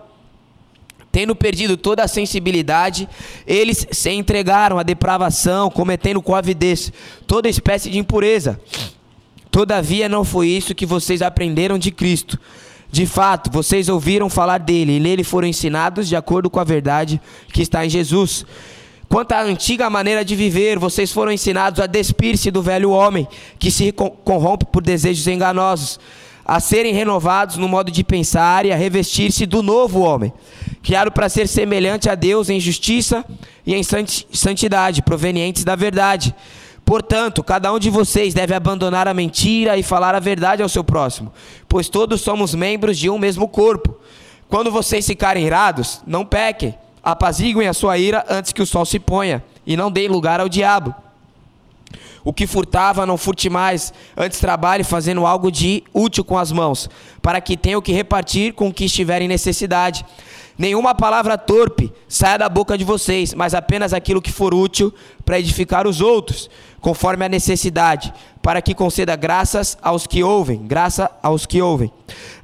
Tendo 1.11 1.35
perdido 1.35 1.79
toda 1.79 2.05
a 2.05 2.09
sensibilidade, 2.09 3.09
eles 3.47 3.87
se 3.91 4.11
entregaram 4.11 4.79
à 4.79 4.83
depravação, 4.83 5.71
cometendo 5.71 6.21
com 6.21 6.35
avidez 6.35 6.93
toda 7.27 7.49
espécie 7.49 7.89
de 7.89 7.99
impureza. 7.99 8.61
Todavia, 9.53 10.09
não 10.09 10.25
foi 10.25 10.49
isso 10.49 10.75
que 10.75 10.87
vocês 10.87 11.21
aprenderam 11.21 11.79
de 11.79 11.91
Cristo. 11.91 12.41
De 12.91 13.05
fato, 13.05 13.51
vocês 13.53 13.91
ouviram 13.91 14.31
falar 14.31 14.57
dele 14.57 14.97
e 14.97 15.01
nele 15.01 15.23
foram 15.23 15.47
ensinados 15.47 16.09
de 16.09 16.17
acordo 16.17 16.49
com 16.49 16.59
a 16.59 16.65
verdade 16.65 17.21
que 17.53 17.61
está 17.61 17.85
em 17.85 17.91
Jesus. 17.91 18.47
Quanto 19.11 19.33
à 19.33 19.43
antiga 19.43 19.91
maneira 19.91 20.25
de 20.25 20.35
viver, 20.35 20.79
vocês 20.79 21.13
foram 21.13 21.31
ensinados 21.31 21.81
a 21.81 21.87
despir-se 21.87 22.51
do 22.51 22.63
velho 22.63 22.91
homem, 22.91 23.29
que 23.59 23.71
se 23.71 23.93
corrompe 23.93 24.65
por 24.65 24.83
desejos 24.83 25.27
enganosos, 25.27 26.01
a 26.47 26.59
serem 26.59 26.95
renovados 26.95 27.57
no 27.59 27.69
modo 27.69 27.91
de 27.91 28.03
pensar 28.03 28.65
e 28.65 28.73
a 28.73 28.77
revestir-se 28.77 29.45
do 29.45 29.63
novo 29.63 30.01
homem, 30.01 30.33
criado 30.83 31.13
para 31.13 31.29
ser 31.29 31.47
semelhante 31.47 32.09
a 32.09 32.15
Deus 32.15 32.49
em 32.49 32.59
justiça 32.59 33.23
e 33.67 33.75
em 33.75 33.83
santidade, 33.83 35.03
provenientes 35.03 35.63
da 35.63 35.77
verdade. 35.77 36.35
Portanto, 36.93 37.43
cada 37.43 37.73
um 37.73 37.79
de 37.79 37.89
vocês 37.89 38.35
deve 38.35 38.53
abandonar 38.53 39.09
a 39.09 39.15
mentira 39.15 39.79
e 39.79 39.83
falar 39.83 40.15
a 40.15 40.21
verdade 40.21 40.63
ao 40.63 40.69
seu 40.69 40.85
próximo, 40.85 41.33
pois 41.67 41.89
todos 41.89 42.21
somos 42.21 42.55
membros 42.55 42.99
de 42.99 43.09
um 43.09 43.19
mesmo 43.19 43.49
corpo. 43.49 43.97
Quando 44.47 44.71
vocês 44.71 45.07
ficarem 45.07 45.47
irados, 45.47 46.03
não 46.07 46.23
pequem, 46.23 46.75
apaziguem 47.03 47.67
a 47.67 47.73
sua 47.73 47.97
ira 47.97 48.23
antes 48.29 48.53
que 48.53 48.61
o 48.61 48.67
sol 48.67 48.85
se 48.85 48.99
ponha, 48.99 49.43
e 49.67 49.75
não 49.75 49.91
deem 49.91 50.07
lugar 50.07 50.39
ao 50.39 50.51
diabo. 50.51 50.95
O 52.23 52.31
que 52.31 52.47
furtava, 52.47 53.07
não 53.07 53.17
furte 53.17 53.49
mais, 53.49 53.91
antes 54.15 54.39
trabalhe 54.39 54.85
fazendo 54.85 55.25
algo 55.25 55.51
de 55.51 55.83
útil 55.95 56.23
com 56.23 56.37
as 56.37 56.53
mãos, 56.53 56.91
para 57.23 57.41
que 57.41 57.57
tenha 57.57 57.79
o 57.79 57.83
que 57.83 57.93
repartir 57.93 58.53
com 58.53 58.69
o 58.69 58.75
que 58.75 58.85
estiver 58.85 59.23
em 59.23 59.29
necessidade. 59.29 60.05
Nenhuma 60.59 60.95
palavra 60.95 61.39
torpe 61.39 61.91
saia 62.07 62.39
da 62.39 62.49
boca 62.49 62.77
de 62.77 62.85
vocês, 62.85 63.33
mas 63.33 63.55
apenas 63.55 63.95
aquilo 63.95 64.21
que 64.21 64.31
for 64.31 64.53
útil 64.53 64.93
para 65.25 65.39
edificar 65.39 65.87
os 65.87 66.01
outros, 66.01 66.51
conforme 66.81 67.25
a 67.25 67.29
necessidade, 67.29 68.13
para 68.43 68.61
que 68.61 68.75
conceda 68.75 69.15
graças 69.15 69.79
aos 69.81 70.05
que 70.05 70.23
ouvem, 70.25 70.67
graça 70.67 71.09
aos 71.23 71.47
que 71.47 71.63
ouvem. 71.63 71.93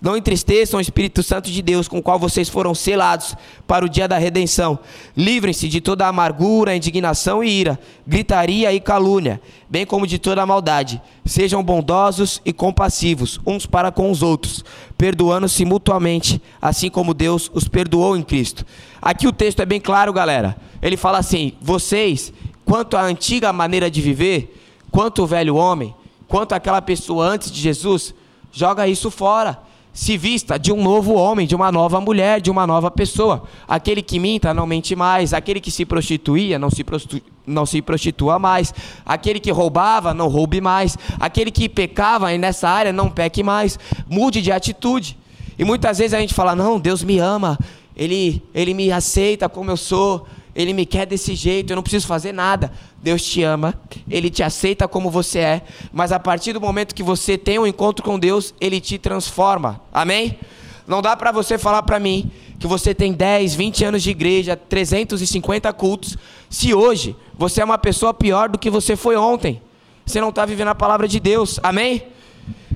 Não 0.01 0.17
entristeçam 0.17 0.79
o 0.79 0.81
Espírito 0.81 1.25
Santo 1.25 1.51
de 1.51 1.61
Deus, 1.61 1.89
com 1.89 1.99
o 1.99 2.03
qual 2.03 2.21
vocês 2.21 2.49
foram 2.49 2.73
selados 2.73 3.35
para 3.67 3.85
o 3.85 3.89
dia 3.89 4.07
da 4.07 4.17
redenção. 4.17 4.79
Livrem-se 5.17 5.69
de 5.69 5.81
toda 5.81 6.07
amargura, 6.07 6.77
indignação 6.77 7.43
e 7.43 7.51
ira, 7.51 7.79
gritaria 8.07 8.73
e 8.73 8.79
calúnia, 8.79 9.41
bem 9.69 9.85
como 9.85 10.07
de 10.07 10.21
toda 10.21 10.47
maldade. 10.47 11.03
Sejam 11.27 11.65
bondosos 11.65 12.41
e 12.45 12.53
compassivos 12.53 13.41
uns 13.45 13.67
para 13.67 13.91
com 13.91 14.09
os 14.09 14.23
outros, 14.23 14.65
perdoando-se 14.97 15.65
mutuamente, 15.65 16.41
assim 16.63 16.89
como 16.89 17.13
Deus 17.13 17.51
os 17.53 17.67
perdoou 17.67 18.17
em 18.17 18.23
Cristo. 18.23 18.65
Aqui 19.03 19.27
o 19.27 19.33
texto 19.33 19.61
é 19.61 19.67
bem 19.67 19.81
claro, 19.81 20.13
galera. 20.13 20.57
Ele 20.81 20.97
fala 20.97 21.19
assim: 21.19 21.55
vocês 21.61 22.33
quanto 22.69 22.99
à 22.99 23.03
antiga 23.03 23.51
maneira 23.51 23.91
de 23.91 24.03
viver, 24.03 24.55
quanto 24.91 25.23
o 25.23 25.27
velho 25.27 25.57
homem, 25.57 25.95
quanto 26.29 26.53
aquela 26.53 26.83
pessoa 26.83 27.27
antes 27.27 27.51
de 27.51 27.59
Jesus, 27.59 28.15
joga 28.53 28.87
isso 28.87 29.11
fora. 29.11 29.59
Se 29.91 30.19
vista 30.19 30.59
de 30.59 30.71
um 30.71 30.81
novo 30.81 31.15
homem, 31.15 31.47
de 31.47 31.57
uma 31.57 31.73
nova 31.73 31.99
mulher, 31.99 32.43
de 32.43 32.51
uma 32.51 32.67
nova 32.67 32.91
pessoa. 32.91 33.45
Aquele 33.67 34.03
que 34.03 34.21
minta 34.21 34.53
não 34.53 34.67
mente 34.67 34.95
mais, 34.95 35.33
aquele 35.33 35.61
que 35.61 35.71
se 35.71 35.85
prostituía 35.87 36.59
não 36.59 36.71
se, 36.71 36.85
prostitu 36.85 37.23
não 37.47 37.65
se 37.65 37.81
prostitua 37.81 38.39
mais, 38.39 38.73
aquele 39.05 39.41
que 39.41 39.51
roubava 39.51 40.13
não 40.13 40.29
roube 40.29 40.61
mais, 40.61 40.97
aquele 41.19 41.51
que 41.51 41.71
pecava 41.71 42.31
nessa 42.37 42.69
área 42.69 42.93
não 42.93 43.09
peque 43.09 43.43
mais. 43.43 43.79
Mude 44.09 44.43
de 44.43 44.53
atitude. 44.53 45.17
E 45.59 45.65
muitas 45.65 45.99
vezes 45.99 46.13
a 46.13 46.21
gente 46.21 46.35
fala: 46.35 46.55
"Não, 46.55 46.79
Deus 46.79 47.03
me 47.03 47.19
ama, 47.19 47.59
ele 47.97 48.43
ele 48.55 48.75
me 48.75 48.93
aceita 48.93 49.49
como 49.49 49.71
eu 49.71 49.77
sou". 49.77 50.27
Ele 50.59 50.73
me 50.73 50.85
quer 50.85 51.07
desse 51.07 51.37
jeito, 51.37 51.71
eu 51.71 51.77
não 51.77 51.85
preciso 51.85 52.09
fazer 52.09 52.33
nada. 52.33 52.73
Deus 53.01 53.23
te 53.23 53.45
ama, 53.45 53.81
Ele 54.11 54.29
te 54.29 54.43
aceita 54.43 54.89
como 54.89 55.09
você 55.09 55.39
é, 55.39 55.63
mas 55.93 56.11
a 56.11 56.19
partir 56.19 56.53
do 56.53 56.61
momento 56.61 56.97
que 56.97 57.03
você 57.03 57.39
tem 57.39 57.61
um 57.61 57.67
encontro 57.67 58.05
com 58.05 58.19
Deus, 58.19 58.53
Ele 58.61 58.81
te 58.81 58.99
transforma. 58.99 59.81
Amém? 59.93 60.37
Não 60.85 61.01
dá 61.01 61.17
para 61.17 61.31
você 61.31 61.57
falar 61.57 61.85
para 61.85 62.01
mim 62.01 62.29
que 62.59 62.67
você 62.67 62.93
tem 62.93 63.13
10, 63.13 63.55
20 63.55 63.85
anos 63.85 64.03
de 64.03 64.11
igreja, 64.11 64.57
350 64.57 65.73
cultos, 65.75 66.19
se 66.51 66.75
hoje 66.75 67.15
você 67.37 67.61
é 67.61 67.65
uma 67.65 67.79
pessoa 67.79 68.13
pior 68.13 68.49
do 68.49 68.59
que 68.59 68.69
você 68.69 68.97
foi 68.97 69.15
ontem. 69.15 69.63
Você 70.05 70.21
não 70.21 70.31
está 70.31 70.45
vivendo 70.45 70.69
a 70.69 70.75
palavra 70.75 71.07
de 71.07 71.21
Deus. 71.21 71.61
Amém? 71.63 72.03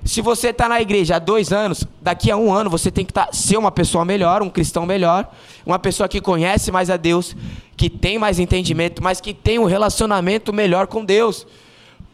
Se 0.05 0.21
você 0.21 0.49
está 0.49 0.69
na 0.69 0.81
igreja 0.81 1.17
há 1.17 1.19
dois 1.19 1.53
anos, 1.53 1.85
daqui 2.01 2.31
a 2.31 2.37
um 2.37 2.53
ano 2.53 2.69
você 2.69 2.91
tem 2.91 3.05
que 3.05 3.13
tá, 3.13 3.29
ser 3.33 3.57
uma 3.57 3.71
pessoa 3.71 4.05
melhor, 4.05 4.43
um 4.43 4.51
cristão 4.51 4.85
melhor, 4.85 5.31
uma 5.65 5.79
pessoa 5.79 6.09
que 6.09 6.21
conhece 6.21 6.73
mais 6.73 6.91
a 6.91 6.97
Deus, 6.97 7.37
que 7.77 7.89
tem 7.89 8.19
mais 8.19 8.39
entendimento, 8.39 9.03
mas 9.03 9.21
que 9.21 9.33
tem 9.33 9.59
um 9.59 9.65
relacionamento 9.65 10.53
melhor 10.53 10.89
com 10.89 11.05
Deus. 11.05 11.47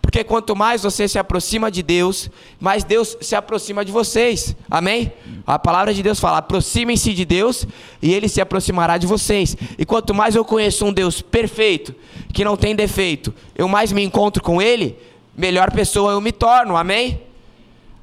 Porque 0.03 0.25
quanto 0.25 0.57
mais 0.57 0.83
você 0.83 1.07
se 1.07 1.19
aproxima 1.19 1.71
de 1.71 1.83
Deus, 1.83 2.31
mais 2.59 2.83
Deus 2.83 3.17
se 3.21 3.35
aproxima 3.35 3.85
de 3.85 3.93
vocês. 3.93 4.57
Amém? 4.71 5.13
A 5.47 5.59
palavra 5.59 5.93
de 5.93 6.03
Deus 6.03 6.19
fala: 6.19 6.39
aproximem-se 6.39 7.13
de 7.13 7.27
Deus 7.27 7.67
e 8.01 8.15
Ele 8.15 8.27
se 8.27 8.41
aproximará 8.41 8.97
de 8.97 9.07
vocês. 9.07 9.55
E 9.79 9.85
quanto 9.85 10.15
mais 10.15 10.35
eu 10.35 10.45
conheço 10.45 10.87
um 10.87 10.93
Deus 10.93 11.21
perfeito, 11.21 11.95
que 12.33 12.45
não 12.45 12.57
tem 12.57 12.75
defeito, 12.75 13.35
eu 13.55 13.69
mais 13.69 13.93
me 13.93 14.03
encontro 14.03 14.43
com 14.43 14.63
Ele, 14.63 14.97
melhor 15.37 15.71
pessoa 15.71 16.13
eu 16.13 16.21
me 16.23 16.33
torno. 16.33 16.77
Amém? 16.77 17.28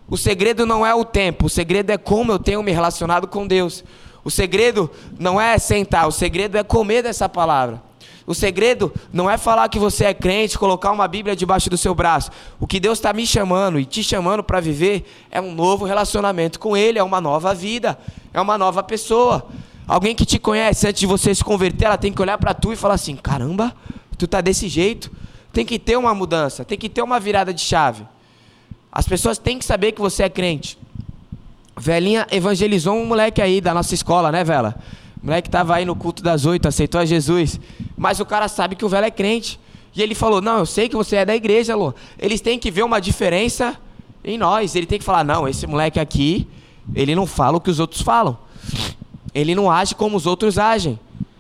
O 0.08 0.18
segredo 0.18 0.66
não 0.66 0.86
é 0.86 0.94
o 0.94 1.04
tempo, 1.04 1.48
o 1.48 1.50
segredo 1.50 1.90
é 1.90 1.98
como 1.98 2.32
eu 2.32 2.40
tenho 2.40 2.62
me 2.62 2.72
relacionado 2.72 3.28
com 3.28 3.48
Deus. 3.48 3.84
O 4.24 4.30
segredo 4.30 4.90
não 5.20 5.40
é 5.40 5.58
sentar, 5.58 6.08
o 6.08 6.12
segredo 6.12 6.58
é 6.58 6.64
comer 6.64 7.02
dessa 7.04 7.28
palavra. 7.28 7.82
O 8.28 8.34
segredo 8.34 8.92
não 9.14 9.30
é 9.30 9.38
falar 9.38 9.70
que 9.70 9.78
você 9.78 10.06
é 10.06 10.14
crente, 10.14 10.58
colocar 10.58 10.92
uma 10.92 11.08
Bíblia 11.08 11.36
debaixo 11.36 11.70
do 11.70 11.78
seu 11.78 11.94
braço. 11.94 12.32
O 12.60 12.66
que 12.66 12.80
Deus 12.80 12.98
está 12.98 13.14
me 13.14 13.26
chamando 13.26 13.80
e 13.80 13.86
te 13.86 14.04
chamando 14.04 14.44
para 14.44 14.60
viver 14.60 15.06
é 15.30 15.40
um 15.40 15.54
novo 15.54 15.86
relacionamento 15.86 16.60
com 16.60 16.76
Ele, 16.76 16.98
é 16.98 17.04
uma 17.04 17.22
nova 17.22 17.54
vida, 17.54 17.98
é 18.34 18.42
uma 18.42 18.58
nova 18.58 18.82
pessoa. 18.82 19.48
Alguém 19.88 20.16
que 20.16 20.26
te 20.26 20.40
conhece 20.40 20.88
antes 20.88 21.00
de 21.00 21.06
você 21.06 21.36
se 21.36 21.44
converter, 21.44 21.86
ela 21.86 21.98
tem 21.98 22.12
que 22.12 22.22
olhar 22.22 22.40
para 22.40 22.54
tu 22.56 22.74
e 22.74 22.76
falar 22.76 22.96
assim: 22.96 23.16
caramba, 23.16 23.76
tu 24.18 24.28
tá 24.28 24.42
desse 24.42 24.68
jeito. 24.68 25.12
Tem 25.54 25.64
que 25.64 25.78
ter 25.78 25.96
uma 25.96 26.14
mudança, 26.14 26.66
tem 26.66 26.78
que 26.78 26.90
ter 26.90 27.04
uma 27.04 27.20
virada 27.20 27.54
de 27.54 27.62
chave. 27.62 28.06
As 28.96 29.06
pessoas 29.06 29.38
têm 29.38 29.60
que 29.60 29.66
saber 29.66 29.92
que 29.92 30.00
você 30.00 30.24
é 30.24 30.30
crente. 30.30 30.78
Velhinha 31.78 32.26
evangelizou 32.32 32.96
um 32.96 33.06
moleque 33.06 33.42
aí 33.42 33.60
da 33.60 33.74
nossa 33.74 33.94
escola, 33.94 34.32
né, 34.32 34.42
Vela? 34.42 34.74
O 35.22 35.26
moleque 35.26 35.50
tava 35.50 35.76
aí 35.76 35.84
no 35.84 35.98
culto 35.98 36.24
das 36.24 36.46
oito, 36.46 36.66
aceitou 36.66 37.02
a 37.02 37.06
Jesus. 37.06 37.60
Mas 37.98 38.22
o 38.22 38.26
cara 38.26 38.48
sabe 38.48 38.74
que 38.74 38.86
o 38.86 38.90
velho 38.90 39.06
é 39.06 39.12
crente. 39.12 39.60
E 39.94 40.02
ele 40.02 40.16
falou: 40.16 40.40
Não, 40.40 40.60
eu 40.60 40.66
sei 40.66 40.88
que 40.88 40.96
você 40.96 41.18
é 41.18 41.26
da 41.26 41.36
igreja, 41.36 41.76
Lô. 41.76 41.94
Eles 42.18 42.40
têm 42.40 42.58
que 42.58 42.72
ver 42.72 42.84
uma 42.84 43.02
diferença 43.02 43.78
em 44.24 44.38
nós. 44.38 44.76
Ele 44.76 44.86
tem 44.86 44.98
que 44.98 45.04
falar: 45.04 45.26
Não, 45.26 45.46
esse 45.46 45.68
moleque 45.68 46.00
aqui, 46.00 46.48
ele 46.94 47.14
não 47.16 47.26
fala 47.26 47.58
o 47.58 47.62
que 47.62 47.70
os 47.70 47.82
outros 47.82 48.02
falam. 48.02 48.38
Ele 49.34 49.54
não 49.54 49.70
age 49.70 49.94
como 49.94 50.16
os 50.16 50.26
outros 50.26 50.58
agem. 50.58 50.98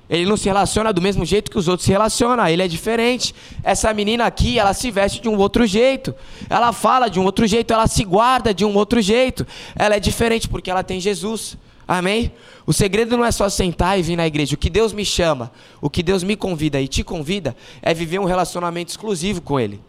Ele 0.09 0.25
não 0.25 0.37
se 0.37 0.45
relaciona 0.45 0.93
do 0.93 1.01
mesmo 1.01 1.25
jeito 1.25 1.49
que 1.49 1.57
os 1.57 1.67
outros 1.67 1.85
se 1.85 1.91
relacionam, 1.91 2.47
ele 2.47 2.61
é 2.61 2.67
diferente. 2.67 3.33
Essa 3.63 3.93
menina 3.93 4.25
aqui, 4.25 4.59
ela 4.59 4.73
se 4.73 4.91
veste 4.91 5.19
de 5.19 5.27
um 5.27 5.35
outro 5.37 5.65
jeito. 5.65 6.13
Ela 6.49 6.71
fala 6.71 7.09
de 7.09 7.19
um 7.19 7.23
outro 7.23 7.47
jeito, 7.47 7.73
ela 7.73 7.87
se 7.87 8.03
guarda 8.03 8.53
de 8.53 8.63
um 8.63 8.75
outro 8.75 9.01
jeito. 9.01 9.45
Ela 9.75 9.95
é 9.95 9.99
diferente 9.99 10.47
porque 10.47 10.69
ela 10.69 10.83
tem 10.83 10.99
Jesus. 10.99 11.57
Amém? 11.87 12.31
O 12.65 12.73
segredo 12.73 13.15
não 13.17 13.25
é 13.25 13.31
só 13.31 13.47
sentar 13.49 13.97
e 13.99 14.01
vir 14.01 14.15
na 14.15 14.25
igreja. 14.25 14.55
O 14.55 14.57
que 14.57 14.69
Deus 14.69 14.93
me 14.93 15.05
chama, 15.05 15.51
o 15.81 15.89
que 15.89 16.01
Deus 16.01 16.23
me 16.23 16.35
convida 16.35 16.79
e 16.81 16.87
te 16.87 17.03
convida 17.03 17.55
é 17.81 17.93
viver 17.93 18.19
um 18.19 18.25
relacionamento 18.25 18.89
exclusivo 18.89 19.41
com 19.41 19.59
Ele. 19.59 19.79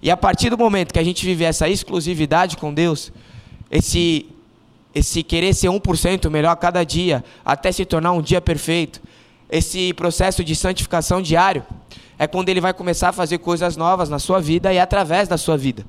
E 0.00 0.10
a 0.10 0.16
partir 0.16 0.50
do 0.50 0.58
momento 0.58 0.92
que 0.92 0.98
a 0.98 1.04
gente 1.04 1.24
vive 1.24 1.44
essa 1.44 1.68
exclusividade 1.68 2.56
com 2.56 2.72
Deus, 2.72 3.12
esse, 3.70 4.26
esse 4.94 5.22
querer 5.22 5.54
ser 5.54 5.68
1% 5.68 6.30
melhor 6.30 6.50
a 6.50 6.56
cada 6.56 6.84
dia, 6.84 7.24
até 7.44 7.72
se 7.72 7.84
tornar 7.84 8.12
um 8.12 8.22
dia 8.22 8.40
perfeito, 8.40 9.00
esse 9.50 9.92
processo 9.94 10.42
de 10.42 10.56
santificação 10.56 11.22
diário 11.22 11.64
é 12.18 12.26
quando 12.26 12.48
ele 12.48 12.60
vai 12.60 12.72
começar 12.72 13.10
a 13.10 13.12
fazer 13.12 13.38
coisas 13.38 13.76
novas 13.76 14.08
na 14.08 14.18
sua 14.18 14.40
vida 14.40 14.72
e 14.72 14.78
através 14.78 15.28
da 15.28 15.36
sua 15.38 15.56
vida. 15.56 15.84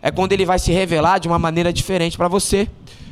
É 0.00 0.10
quando 0.10 0.32
ele 0.32 0.44
vai 0.44 0.58
se 0.58 0.72
revelar 0.72 1.18
de 1.18 1.28
uma 1.28 1.38
maneira 1.38 1.72
diferente 1.72 2.16
para 2.16 2.28
você. 2.28 2.68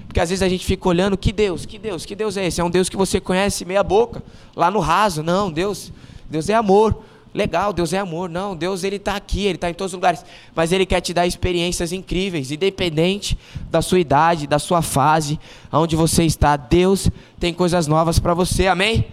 Porque 0.07 0.19
às 0.19 0.29
vezes 0.29 0.43
a 0.43 0.49
gente 0.49 0.67
fica 0.67 0.89
olhando, 0.89 1.17
que 1.17 1.33
Deus, 1.33 1.65
que 1.65 1.79
Deus, 1.79 2.05
que 2.05 2.17
Deus 2.17 2.37
é 2.37 2.47
esse? 2.47 2.61
É 2.61 2.65
um 2.65 2.71
Deus 2.71 2.89
que 2.89 2.97
você 2.97 3.21
conhece 3.21 3.65
meia 3.65 3.83
boca, 3.83 4.23
lá 4.57 4.69
no 4.69 4.81
raso. 4.81 5.23
Não, 5.23 5.51
Deus, 5.53 5.93
Deus 6.29 6.49
é 6.49 6.55
amor. 6.55 7.05
Legal, 7.33 7.73
Deus 7.73 7.93
é 7.93 7.99
amor. 7.99 8.29
Não, 8.29 8.57
Deus 8.57 8.83
ele 8.83 8.97
está 8.97 9.15
aqui, 9.15 9.45
ele 9.45 9.55
está 9.55 9.71
em 9.71 9.75
todos 9.75 9.93
os 9.93 9.97
lugares. 9.97 10.25
Mas 10.53 10.73
ele 10.73 10.85
quer 10.85 11.01
te 11.01 11.15
dar 11.15 11.29
experiências 11.29 11.93
incríveis, 11.93 12.51
independente 12.51 13.39
da 13.71 13.81
sua 13.81 14.01
idade, 14.01 14.49
da 14.49 14.59
sua 14.59 14.83
fase, 14.83 15.39
aonde 15.71 15.95
você 15.95 16.25
está. 16.25 16.57
Deus 16.57 17.09
tem 17.39 17.55
coisas 17.55 17.87
novas 17.87 18.19
para 18.19 18.35
você, 18.35 18.67
amém? 18.67 19.07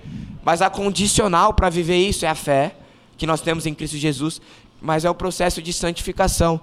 Mas 0.47 0.61
a 0.61 0.69
condicional 0.69 1.53
para 1.53 1.69
viver 1.69 1.97
isso 1.97 2.25
é 2.25 2.29
a 2.29 2.33
fé 2.33 2.73
que 3.17 3.27
nós 3.27 3.41
temos 3.41 3.65
em 3.65 3.73
Cristo 3.73 3.97
Jesus, 3.97 4.39
mas 4.81 5.03
é 5.03 5.09
o 5.09 5.13
processo 5.13 5.61
de 5.61 5.73
santificação. 5.73 6.61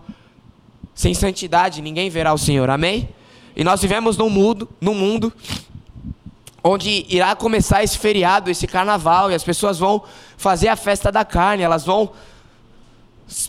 Sem 0.95 1.13
santidade 1.13 1.83
ninguém 1.83 2.09
verá 2.09 2.33
o 2.33 2.39
Senhor, 2.39 2.71
amém? 2.71 3.11
E 3.55 3.63
nós 3.63 3.83
vivemos 3.83 4.17
num 4.17 4.31
mundo, 4.31 4.67
num 4.81 4.95
mundo 4.95 5.31
onde 6.63 7.05
irá 7.11 7.37
começar 7.37 7.85
esse 7.85 7.99
feriado, 7.99 8.51
esse 8.51 8.67
carnaval, 8.67 9.31
e 9.31 9.35
as 9.35 9.45
pessoas 9.45 9.79
vão 9.79 10.03
fazer 10.39 10.69
a 10.69 10.77
festa 10.77 11.13
da 11.13 11.23
carne, 11.23 11.63
elas 11.63 11.85
vão 11.85 12.11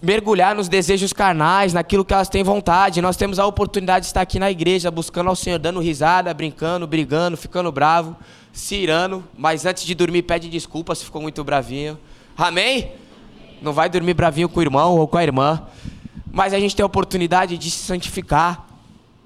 mergulhar 0.04 0.54
nos 0.54 0.68
desejos 0.68 1.14
carnais, 1.14 1.72
naquilo 1.72 2.04
que 2.04 2.14
elas 2.14 2.28
têm 2.28 2.44
vontade. 2.44 3.02
Nós 3.02 3.16
temos 3.16 3.40
a 3.40 3.46
oportunidade 3.46 4.04
de 4.04 4.08
estar 4.08 4.20
aqui 4.20 4.38
na 4.38 4.52
igreja, 4.52 4.92
buscando 4.92 5.30
ao 5.30 5.36
Senhor, 5.36 5.60
dando 5.60 5.80
risada, 5.80 6.34
brincando, 6.34 6.86
brigando, 6.86 7.38
ficando 7.38 7.72
bravo, 7.72 8.18
se 8.56 8.76
irando, 8.76 9.22
mas 9.38 9.66
antes 9.66 9.84
de 9.84 9.94
dormir 9.94 10.22
pede 10.22 10.48
desculpa 10.48 10.96
se 10.96 11.04
ficou 11.04 11.22
muito 11.22 11.44
bravinho. 11.44 12.00
Amém? 12.38 12.94
Não 13.62 13.74
vai 13.74 13.90
dormir 13.90 14.14
bravinho 14.14 14.48
com 14.48 14.62
o 14.62 14.64
irmão 14.64 14.98
ou 14.98 15.06
com 15.10 15.18
a 15.18 15.24
irmã. 15.24 15.62
Mas 16.32 16.54
a 16.54 16.60
gente 16.60 16.74
tem 16.74 16.82
a 16.82 16.86
oportunidade 16.86 17.58
de 17.58 17.70
se 17.70 17.80
santificar, 17.80 18.66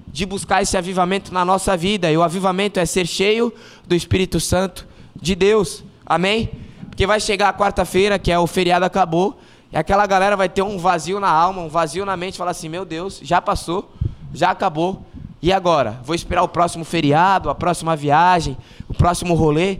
de 0.07 0.25
buscar 0.25 0.63
esse 0.63 0.75
avivamento 0.75 1.31
na 1.31 1.45
nossa 1.45 1.77
vida. 1.77 2.11
E 2.11 2.17
o 2.17 2.23
avivamento 2.23 2.79
é 2.79 2.85
ser 2.87 3.05
cheio 3.05 3.53
do 3.87 3.93
Espírito 3.93 4.39
Santo 4.39 4.87
de 5.15 5.35
Deus. 5.35 5.83
Amém? 6.03 6.49
Porque 6.89 7.05
vai 7.05 7.19
chegar 7.19 7.49
a 7.49 7.53
quarta-feira, 7.53 8.17
que 8.17 8.31
é 8.31 8.39
o 8.39 8.47
feriado 8.47 8.83
acabou, 8.83 9.39
e 9.71 9.77
aquela 9.77 10.07
galera 10.07 10.35
vai 10.35 10.49
ter 10.49 10.63
um 10.63 10.79
vazio 10.79 11.19
na 11.19 11.29
alma, 11.29 11.61
um 11.61 11.69
vazio 11.69 12.03
na 12.03 12.17
mente, 12.17 12.35
falar 12.35 12.51
assim: 12.51 12.67
"Meu 12.67 12.83
Deus, 12.83 13.19
já 13.21 13.39
passou, 13.39 13.93
já 14.33 14.49
acabou. 14.49 15.05
E 15.41 15.53
agora? 15.53 15.99
Vou 16.03 16.15
esperar 16.15 16.43
o 16.43 16.47
próximo 16.47 16.83
feriado, 16.83 17.49
a 17.49 17.55
próxima 17.55 17.95
viagem, 17.95 18.57
o 18.87 18.93
próximo 18.93 19.33
rolê?" 19.33 19.79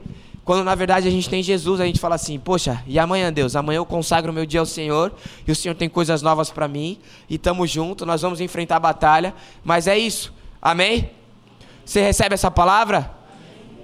Quando 0.50 0.64
na 0.64 0.74
verdade 0.74 1.08
a 1.08 1.12
gente 1.12 1.30
tem 1.30 1.44
Jesus, 1.44 1.80
a 1.80 1.86
gente 1.86 2.00
fala 2.00 2.16
assim: 2.16 2.40
Poxa, 2.40 2.82
e 2.88 2.98
amanhã, 2.98 3.32
Deus? 3.32 3.56
Amanhã 3.56 3.78
eu 3.78 3.86
consagro 3.86 4.34
meu 4.34 4.48
dia 4.48 4.60
ao 4.60 4.66
Senhor 4.66 5.14
e 5.48 5.52
o 5.52 5.56
Senhor 5.56 5.76
tem 5.76 5.88
coisas 5.88 6.24
novas 6.24 6.50
para 6.50 6.68
mim 6.68 6.98
e 7.30 7.36
estamos 7.36 7.70
juntos, 7.70 8.08
nós 8.08 8.24
vamos 8.24 8.42
enfrentar 8.42 8.78
a 8.78 8.80
batalha. 8.80 9.36
Mas 9.64 9.86
é 9.86 9.96
isso, 9.96 10.34
amém? 10.60 11.12
Você 11.86 12.02
recebe 12.02 12.34
essa 12.34 12.50
palavra? 12.50 13.12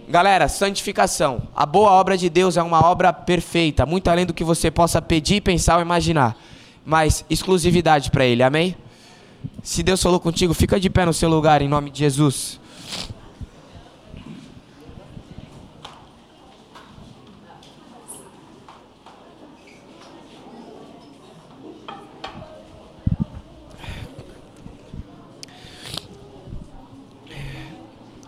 Galera, 0.09 0.47
santificação. 0.47 1.43
A 1.55 1.67
boa 1.67 1.91
obra 1.91 2.17
de 2.17 2.31
Deus 2.31 2.57
é 2.57 2.63
uma 2.63 2.83
obra 2.83 3.13
perfeita, 3.13 3.85
muito 3.85 4.07
além 4.09 4.25
do 4.25 4.33
que 4.33 4.43
você 4.43 4.71
possa 4.71 4.99
pedir, 4.99 5.41
pensar 5.41 5.75
ou 5.75 5.83
imaginar. 5.83 6.35
Mas 6.83 7.23
exclusividade 7.29 8.09
para 8.09 8.25
Ele, 8.25 8.41
amém? 8.41 8.75
Se 9.65 9.81
Deus 9.81 10.01
falou 10.01 10.19
contigo, 10.19 10.53
fica 10.53 10.79
de 10.79 10.91
pé 10.91 11.05
no 11.05 11.13
seu 11.13 11.27
lugar 11.27 11.59
em 11.61 11.67
nome 11.67 11.89
de 11.89 11.99
Jesus. 11.99 12.59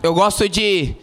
eu 0.02 0.14
gosto 0.14 0.48
de 0.48 0.94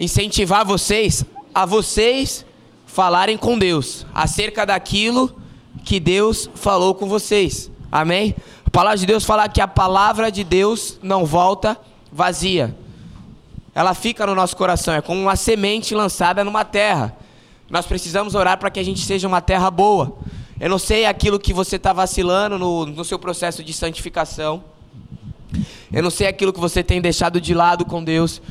incentivar 0.00 0.64
vocês 0.64 1.24
a 1.54 1.66
vocês 1.66 2.44
falarem 2.86 3.36
com 3.36 3.58
Deus 3.58 4.06
acerca 4.14 4.64
daquilo 4.64 5.36
que 5.84 6.00
Deus 6.00 6.48
falou 6.54 6.94
com 6.94 7.06
vocês. 7.06 7.70
Amém? 7.92 8.34
Palavra 8.76 8.98
de 8.98 9.06
Deus 9.06 9.24
fala 9.24 9.48
que 9.48 9.62
a 9.62 9.66
palavra 9.66 10.30
de 10.30 10.44
Deus 10.44 10.98
não 11.02 11.24
volta 11.24 11.80
vazia. 12.12 12.76
Ela 13.74 13.94
fica 13.94 14.26
no 14.26 14.34
nosso 14.34 14.54
coração, 14.54 14.92
é 14.92 15.00
como 15.00 15.18
uma 15.18 15.34
semente 15.34 15.94
lançada 15.94 16.44
numa 16.44 16.62
terra. 16.62 17.16
Nós 17.70 17.86
precisamos 17.86 18.34
orar 18.34 18.58
para 18.58 18.68
que 18.70 18.78
a 18.78 18.82
gente 18.82 19.00
seja 19.00 19.26
uma 19.26 19.40
terra 19.40 19.70
boa. 19.70 20.18
Eu 20.60 20.68
não 20.68 20.78
sei 20.78 21.06
aquilo 21.06 21.40
que 21.40 21.54
você 21.54 21.76
está 21.76 21.94
vacilando 21.94 22.58
no, 22.58 22.84
no 22.84 23.02
seu 23.02 23.18
processo 23.18 23.64
de 23.64 23.72
santificação. 23.72 24.62
Eu 25.90 26.02
não 26.02 26.10
sei 26.10 26.26
aquilo 26.26 26.52
que 26.52 26.60
você 26.60 26.84
tem 26.84 27.00
deixado 27.00 27.40
de 27.40 27.54
lado 27.54 27.82
com 27.82 28.04
Deus. 28.04 28.42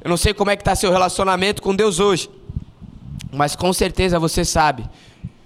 Eu 0.00 0.08
não 0.08 0.16
sei 0.16 0.32
como 0.32 0.52
é 0.52 0.54
que 0.54 0.62
está 0.62 0.76
seu 0.76 0.92
relacionamento 0.92 1.60
com 1.60 1.74
Deus 1.74 1.98
hoje. 1.98 2.30
Mas 3.32 3.56
com 3.56 3.72
certeza 3.72 4.16
você 4.16 4.44
sabe. 4.44 4.88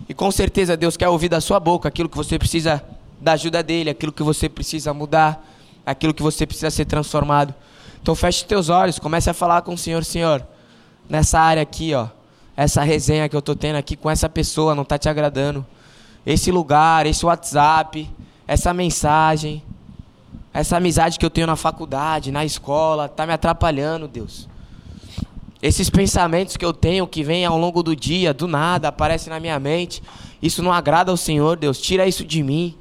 E 0.06 0.12
com 0.12 0.30
certeza 0.30 0.76
Deus 0.76 0.94
quer 0.94 1.08
ouvir 1.08 1.30
da 1.30 1.40
sua 1.40 1.58
boca 1.58 1.88
aquilo 1.88 2.06
que 2.06 2.18
você 2.18 2.38
precisa 2.38 2.84
da 3.20 3.32
ajuda 3.32 3.62
dele, 3.62 3.90
aquilo 3.90 4.12
que 4.12 4.22
você 4.22 4.48
precisa 4.48 4.92
mudar, 4.92 5.44
aquilo 5.84 6.14
que 6.14 6.22
você 6.22 6.46
precisa 6.46 6.70
ser 6.70 6.84
transformado. 6.84 7.54
Então 8.00 8.14
feche 8.14 8.44
teus 8.44 8.68
olhos, 8.68 8.98
comece 8.98 9.30
a 9.30 9.34
falar 9.34 9.62
com 9.62 9.74
o 9.74 9.78
Senhor, 9.78 10.04
Senhor, 10.04 10.46
nessa 11.08 11.40
área 11.40 11.62
aqui, 11.62 11.94
ó. 11.94 12.08
Essa 12.56 12.82
resenha 12.82 13.28
que 13.28 13.36
eu 13.36 13.42
tô 13.42 13.54
tendo 13.54 13.76
aqui 13.76 13.96
com 13.96 14.08
essa 14.08 14.28
pessoa 14.28 14.74
não 14.74 14.84
tá 14.84 14.96
te 14.96 15.08
agradando. 15.08 15.66
Esse 16.24 16.50
lugar, 16.50 17.04
esse 17.06 17.24
WhatsApp, 17.26 18.08
essa 18.46 18.72
mensagem, 18.72 19.62
essa 20.54 20.78
amizade 20.78 21.18
que 21.18 21.26
eu 21.26 21.30
tenho 21.30 21.46
na 21.46 21.56
faculdade, 21.56 22.32
na 22.32 22.44
escola, 22.44 23.08
tá 23.08 23.26
me 23.26 23.32
atrapalhando, 23.32 24.08
Deus. 24.08 24.48
Esses 25.62 25.90
pensamentos 25.90 26.56
que 26.56 26.64
eu 26.64 26.72
tenho 26.72 27.06
que 27.06 27.22
vêm 27.22 27.44
ao 27.44 27.58
longo 27.58 27.82
do 27.82 27.94
dia, 27.94 28.32
do 28.32 28.46
nada, 28.46 28.88
aparecem 28.88 29.30
na 29.30 29.40
minha 29.40 29.58
mente. 29.58 30.02
Isso 30.40 30.62
não 30.62 30.72
agrada 30.72 31.10
ao 31.10 31.16
Senhor, 31.16 31.56
Deus. 31.56 31.78
Tira 31.78 32.06
isso 32.06 32.24
de 32.24 32.42
mim. 32.42 32.74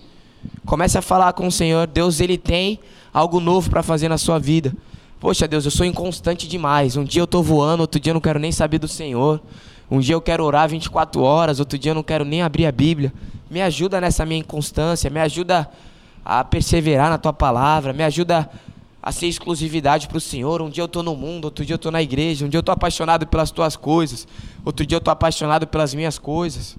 Comece 0.66 0.98
a 0.98 1.02
falar 1.02 1.34
com 1.34 1.48
o 1.48 1.52
Senhor. 1.52 1.88
Deus, 1.88 2.20
Ele 2.20 2.38
tem 2.38 2.80
algo 3.14 3.40
novo 3.40 3.70
para 3.70 3.84
fazer 3.84 4.10
na 4.10 4.18
sua 4.18 4.40
vida. 4.40 4.74
Poxa, 5.20 5.48
Deus, 5.48 5.66
eu 5.66 5.72
sou 5.72 5.86
inconstante 5.86 6.48
demais. 6.48 6.98
Um 6.98 7.04
dia 7.04 7.22
eu 7.22 7.26
estou 7.26 7.42
voando, 7.42 7.82
outro 7.82 8.00
dia 8.00 8.12
eu 8.12 8.14
não 8.14 8.22
quero 8.22 8.40
nem 8.40 8.52
saber 8.52 8.80
do 8.80 8.88
Senhor. 8.88 9.42
Um 9.90 10.00
dia 10.00 10.16
eu 10.16 10.22
quero 10.22 10.44
orar 10.44 10.68
24 10.68 11.22
horas, 11.22 11.60
outro 11.60 11.78
dia 11.78 11.92
eu 11.92 11.96
não 11.96 12.04
quero 12.04 12.26
nem 12.26 12.42
abrir 12.42 12.66
a 12.66 12.72
Bíblia. 12.72 13.14
Me 13.50 13.62
ajuda 13.62 14.02
nessa 14.02 14.26
minha 14.26 14.40
inconstância, 14.40 15.10
me 15.10 15.20
ajuda 15.20 15.70
a 16.24 16.44
perseverar 16.44 17.10
na 17.10 17.18
tua 17.18 17.32
palavra, 17.32 17.94
me 17.94 18.04
ajuda 18.04 18.50
a 19.02 19.12
ser 19.12 19.28
exclusividade 19.28 20.08
para 20.08 20.18
o 20.18 20.22
Senhor. 20.22 20.62
Um 20.62 20.70
dia 20.70 20.82
eu 20.82 20.88
estou 20.88 21.04
no 21.04 21.16
mundo, 21.16 21.46
outro 21.46 21.64
dia 21.64 21.76
eu 21.76 21.78
estou 21.78 21.92
na 21.92 22.02
igreja, 22.02 22.44
um 22.44 22.50
dia 22.50 22.58
eu 22.58 22.62
estou 22.62 22.74
apaixonado 22.74 23.28
pelas 23.28 23.52
tuas 23.52 23.76
coisas, 23.76 24.28
outro 24.66 24.84
dia 24.84 24.96
eu 24.96 25.00
estou 25.00 25.12
apaixonado 25.12 25.68
pelas 25.68 25.94
minhas 25.94 26.18
coisas. 26.18 26.76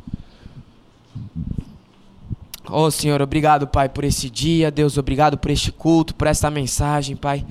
Oh 2.68 2.90
Senhor, 2.90 3.22
obrigado, 3.22 3.68
Pai, 3.68 3.88
por 3.88 4.02
esse 4.02 4.29
dia, 4.29 4.72
Deus, 4.72 4.98
obrigado 4.98 5.38
por 5.38 5.52
este 5.52 5.70
culto, 5.70 6.14
por 6.16 6.26
esta 6.26 6.50
mensagem, 6.50 7.14
Pai. 7.14 7.46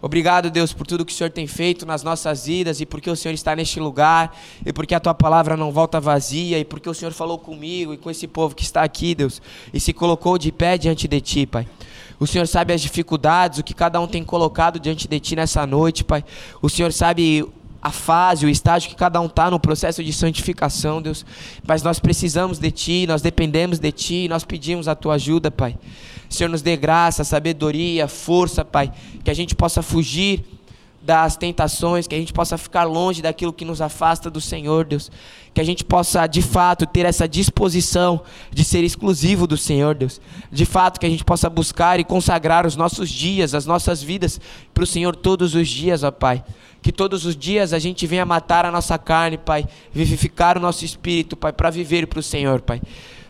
Obrigado, 0.00 0.50
Deus, 0.50 0.74
por 0.74 0.86
tudo 0.86 1.06
que 1.06 1.12
o 1.12 1.16
Senhor 1.16 1.30
tem 1.30 1.46
feito 1.46 1.86
nas 1.86 2.02
nossas 2.02 2.46
vidas 2.46 2.80
e 2.80 2.86
porque 2.86 3.10
o 3.10 3.16
Senhor 3.16 3.32
está 3.32 3.56
neste 3.56 3.80
lugar 3.80 4.36
e 4.64 4.72
porque 4.72 4.94
a 4.94 5.00
tua 5.00 5.14
palavra 5.14 5.56
não 5.56 5.72
volta 5.72 5.98
vazia 5.98 6.58
e 6.58 6.64
porque 6.66 6.88
o 6.88 6.94
Senhor 6.94 7.12
falou 7.12 7.38
comigo 7.38 7.94
e 7.94 7.96
com 7.96 8.10
esse 8.10 8.28
povo 8.28 8.54
que 8.54 8.62
está 8.62 8.82
aqui, 8.82 9.14
Deus, 9.14 9.40
e 9.72 9.80
se 9.80 9.92
colocou 9.94 10.36
de 10.36 10.52
pé 10.52 10.76
diante 10.76 11.08
de 11.08 11.20
ti, 11.20 11.46
Pai. 11.46 11.66
O 12.20 12.26
Senhor 12.26 12.46
sabe 12.46 12.74
as 12.74 12.80
dificuldades, 12.80 13.60
o 13.60 13.64
que 13.64 13.72
cada 13.72 13.98
um 14.00 14.06
tem 14.06 14.22
colocado 14.22 14.78
diante 14.78 15.08
de 15.08 15.18
ti 15.18 15.34
nessa 15.34 15.66
noite, 15.66 16.04
Pai. 16.04 16.22
O 16.60 16.68
Senhor 16.68 16.92
sabe 16.92 17.44
a 17.80 17.90
fase, 17.90 18.44
o 18.44 18.48
estágio 18.48 18.90
que 18.90 18.96
cada 18.96 19.20
um 19.20 19.26
está 19.26 19.50
no 19.50 19.60
processo 19.60 20.02
de 20.02 20.12
santificação, 20.12 21.00
Deus. 21.00 21.24
Mas 21.66 21.82
nós 21.82 21.98
precisamos 21.98 22.58
de 22.58 22.70
Ti, 22.70 23.06
nós 23.06 23.22
dependemos 23.22 23.78
de 23.78 23.92
Ti, 23.92 24.28
nós 24.28 24.44
pedimos 24.44 24.88
a 24.88 24.94
Tua 24.94 25.14
ajuda, 25.14 25.50
Pai. 25.50 25.76
Senhor, 26.28 26.50
nos 26.50 26.60
dê 26.60 26.76
graça, 26.76 27.24
sabedoria, 27.24 28.08
força, 28.08 28.64
Pai, 28.64 28.92
que 29.22 29.30
a 29.30 29.34
gente 29.34 29.54
possa 29.54 29.80
fugir 29.80 30.57
das 31.08 31.38
tentações, 31.38 32.06
que 32.06 32.14
a 32.14 32.18
gente 32.18 32.34
possa 32.34 32.58
ficar 32.58 32.84
longe 32.84 33.22
daquilo 33.22 33.50
que 33.50 33.64
nos 33.64 33.80
afasta 33.80 34.28
do 34.28 34.42
Senhor, 34.42 34.84
Deus. 34.84 35.10
Que 35.54 35.60
a 35.62 35.64
gente 35.64 35.82
possa, 35.82 36.26
de 36.26 36.42
fato, 36.42 36.84
ter 36.84 37.06
essa 37.06 37.26
disposição 37.26 38.20
de 38.50 38.62
ser 38.62 38.84
exclusivo 38.84 39.46
do 39.46 39.56
Senhor, 39.56 39.94
Deus. 39.94 40.20
De 40.52 40.66
fato, 40.66 41.00
que 41.00 41.06
a 41.06 41.08
gente 41.08 41.24
possa 41.24 41.48
buscar 41.48 41.98
e 41.98 42.04
consagrar 42.04 42.66
os 42.66 42.76
nossos 42.76 43.08
dias, 43.08 43.54
as 43.54 43.64
nossas 43.64 44.02
vidas 44.02 44.38
para 44.74 44.84
o 44.84 44.86
Senhor 44.86 45.16
todos 45.16 45.54
os 45.54 45.66
dias, 45.66 46.02
ó 46.02 46.10
Pai. 46.10 46.44
Que 46.82 46.92
todos 46.92 47.24
os 47.24 47.34
dias 47.34 47.72
a 47.72 47.78
gente 47.78 48.06
venha 48.06 48.26
matar 48.26 48.66
a 48.66 48.70
nossa 48.70 48.98
carne, 48.98 49.38
Pai. 49.38 49.66
Vivificar 49.90 50.58
o 50.58 50.60
nosso 50.60 50.84
espírito, 50.84 51.38
Pai, 51.38 51.54
para 51.54 51.70
viver 51.70 52.06
para 52.06 52.20
o 52.20 52.22
Senhor, 52.22 52.60
Pai. 52.60 52.82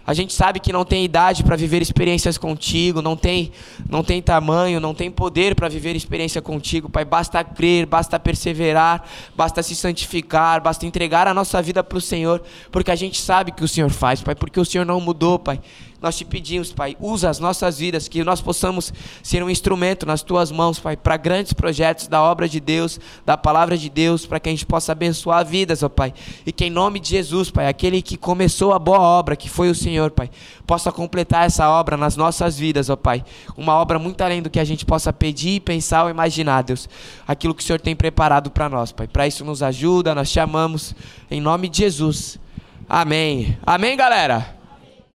A 0.08 0.14
gente 0.14 0.32
sabe 0.32 0.58
que 0.58 0.72
não 0.72 0.86
tem 0.86 1.04
idade 1.04 1.44
para 1.44 1.54
viver 1.54 1.82
experiências 1.82 2.38
contigo, 2.38 3.02
não 3.02 3.14
tem, 3.14 3.52
não 3.90 4.02
tem 4.02 4.22
tamanho, 4.22 4.80
não 4.80 4.94
tem 4.94 5.10
poder 5.10 5.54
para 5.54 5.68
viver 5.68 5.94
experiência 5.94 6.40
contigo, 6.40 6.88
Pai. 6.88 7.04
Basta 7.04 7.44
crer, 7.44 7.84
basta 7.84 8.18
perseverar, 8.18 9.04
basta 9.36 9.62
se 9.62 9.76
santificar, 9.76 10.62
basta 10.62 10.86
entregar 10.86 11.28
a 11.28 11.34
nossa 11.34 11.60
vida 11.60 11.84
para 11.84 11.98
o 11.98 12.00
Senhor, 12.00 12.42
porque 12.72 12.90
a 12.90 12.96
gente 12.96 13.20
sabe 13.20 13.52
que 13.52 13.62
o 13.62 13.68
Senhor 13.68 13.90
faz, 13.90 14.22
Pai, 14.22 14.34
porque 14.34 14.58
o 14.58 14.64
Senhor 14.64 14.86
não 14.86 14.98
mudou, 14.98 15.38
Pai. 15.38 15.60
Nós 16.00 16.16
te 16.16 16.24
pedimos, 16.24 16.72
Pai, 16.72 16.96
usa 17.00 17.28
as 17.28 17.40
nossas 17.40 17.78
vidas, 17.80 18.06
que 18.06 18.22
nós 18.22 18.40
possamos 18.40 18.92
ser 19.20 19.42
um 19.42 19.50
instrumento 19.50 20.06
nas 20.06 20.22
tuas 20.22 20.52
mãos, 20.52 20.78
Pai, 20.78 20.96
para 20.96 21.16
grandes 21.16 21.52
projetos 21.52 22.06
da 22.06 22.22
obra 22.22 22.48
de 22.48 22.60
Deus, 22.60 23.00
da 23.26 23.36
palavra 23.36 23.76
de 23.76 23.90
Deus, 23.90 24.24
para 24.24 24.38
que 24.38 24.48
a 24.48 24.52
gente 24.52 24.64
possa 24.64 24.92
abençoar 24.92 25.44
vidas, 25.44 25.82
ó 25.82 25.88
Pai. 25.88 26.14
E 26.46 26.52
que 26.52 26.66
em 26.66 26.70
nome 26.70 27.00
de 27.00 27.08
Jesus, 27.08 27.50
Pai, 27.50 27.66
aquele 27.66 28.00
que 28.00 28.16
começou 28.16 28.72
a 28.72 28.78
boa 28.78 29.00
obra, 29.00 29.34
que 29.34 29.48
foi 29.48 29.70
o 29.70 29.74
Senhor, 29.74 30.12
Pai, 30.12 30.30
possa 30.64 30.92
completar 30.92 31.46
essa 31.46 31.68
obra 31.68 31.96
nas 31.96 32.16
nossas 32.16 32.56
vidas, 32.56 32.88
ó 32.88 32.94
Pai. 32.94 33.24
Uma 33.56 33.74
obra 33.74 33.98
muito 33.98 34.20
além 34.22 34.40
do 34.40 34.48
que 34.48 34.60
a 34.60 34.64
gente 34.64 34.86
possa 34.86 35.12
pedir, 35.12 35.60
pensar 35.62 36.04
ou 36.04 36.10
imaginar, 36.10 36.62
Deus. 36.62 36.88
Aquilo 37.26 37.54
que 37.54 37.62
o 37.62 37.66
Senhor 37.66 37.80
tem 37.80 37.96
preparado 37.96 38.52
para 38.52 38.68
nós, 38.68 38.92
Pai. 38.92 39.08
Para 39.08 39.26
isso 39.26 39.44
nos 39.44 39.64
ajuda, 39.64 40.14
nós 40.14 40.30
te 40.30 40.38
amamos. 40.38 40.94
Em 41.28 41.40
nome 41.40 41.68
de 41.68 41.78
Jesus. 41.78 42.38
Amém. 42.88 43.58
Amém, 43.66 43.96
galera. 43.96 44.57